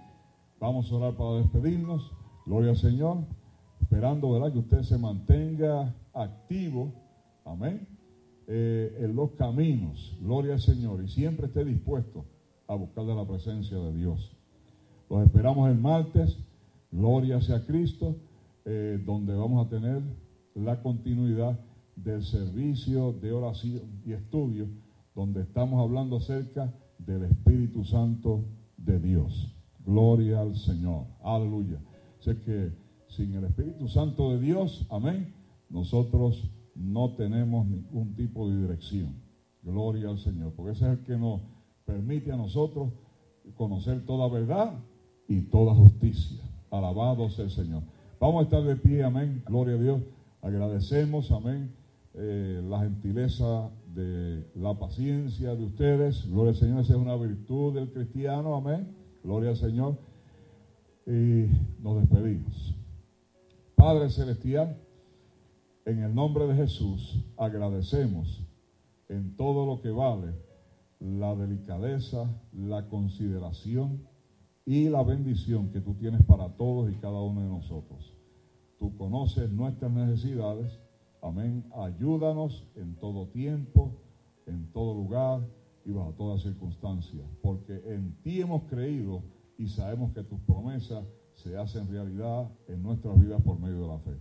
[0.62, 2.12] Vamos a orar para despedirnos.
[2.47, 3.24] Gloria al Señor.
[3.80, 4.52] esperando ¿verdad?
[4.52, 6.93] que usted se mantenga activo,
[7.44, 7.89] amén,
[8.47, 12.26] eh, en los caminos, gloria al Señor, y siempre esté dispuesto
[12.68, 14.36] a buscar de la presencia de Dios.
[15.10, 16.39] Los esperamos el martes,
[16.93, 18.14] gloria sea Cristo,
[18.64, 20.01] eh, donde vamos a tener
[20.55, 21.59] la continuidad
[21.97, 24.68] del servicio de oración y estudio,
[25.16, 28.44] donde estamos hablando acerca del Espíritu Santo
[28.76, 29.52] de Dios.
[29.84, 31.06] Gloria al Señor.
[31.22, 31.80] Aleluya.
[32.20, 32.72] Sé que
[33.09, 35.34] sin el Espíritu Santo de Dios, amén,
[35.68, 39.14] nosotros no tenemos ningún tipo de dirección.
[39.62, 40.52] Gloria al Señor.
[40.56, 41.40] Porque ese es el que nos
[41.84, 42.90] permite a nosotros
[43.56, 44.74] conocer toda verdad
[45.28, 46.40] y toda justicia.
[46.70, 47.82] Alabado sea el Señor.
[48.18, 49.42] Vamos a estar de pie, amén.
[49.46, 50.00] Gloria a Dios.
[50.42, 51.72] Agradecemos, amén,
[52.14, 56.28] eh, la gentileza de la paciencia de ustedes.
[56.28, 59.02] Gloria al Señor, esa es una virtud del cristiano, amén.
[59.23, 59.99] Gloria al Señor.
[61.07, 61.47] Y
[61.81, 62.74] nos despedimos.
[63.74, 64.77] Padre Celestial,
[65.85, 68.44] en el nombre de Jesús, agradecemos
[69.09, 70.32] en todo lo que vale
[71.01, 74.07] la delicadeza, la consideración
[74.65, 78.15] y la bendición que tú tienes para todos y cada uno de nosotros.
[78.78, 80.78] Tú conoces nuestras necesidades.
[81.20, 81.65] Amén.
[81.74, 84.01] Ayúdanos en todo tiempo,
[84.47, 85.40] en todo lugar
[85.84, 89.22] y bajo todas circunstancias, porque en ti hemos creído
[89.59, 91.04] y sabemos que tus promesas
[91.34, 94.16] se hacen realidad en nuestras vidas por medio de la fe.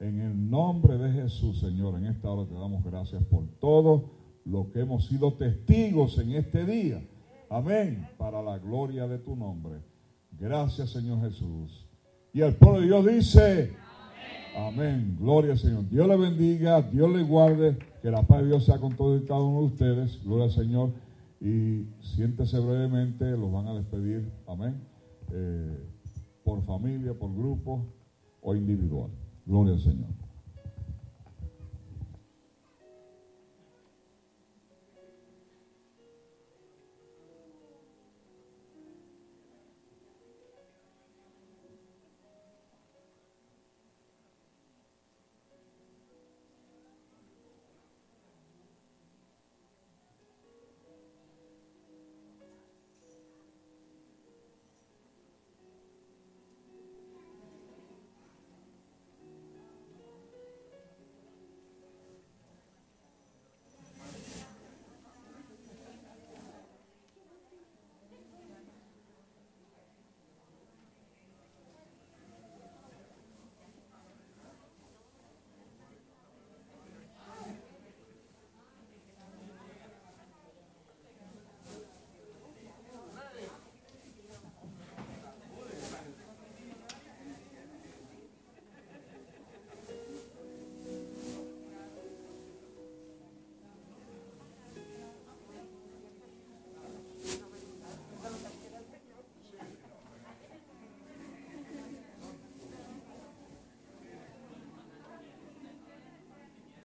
[0.00, 4.10] En el nombre de Jesús, Señor, en esta hora te damos gracias por todo
[4.44, 7.02] lo que hemos sido testigos en este día.
[7.50, 8.08] Amén.
[8.16, 9.80] Para la gloria de tu nombre.
[10.38, 11.86] Gracias, Señor Jesús.
[12.32, 13.76] Y el pueblo de Dios dice,
[14.58, 15.16] Amén.
[15.20, 15.88] Gloria Señor.
[15.88, 19.26] Dios le bendiga, Dios le guarde, que la paz de Dios sea con todos y
[19.26, 20.22] cada uno de ustedes.
[20.24, 20.90] Gloria al Señor.
[21.40, 24.30] Y siéntese brevemente, los van a despedir.
[24.46, 24.80] Amén.
[25.32, 25.78] Eh,
[26.44, 27.84] por familia, por grupo
[28.40, 29.10] o individual.
[29.46, 30.27] Gloria al Señor.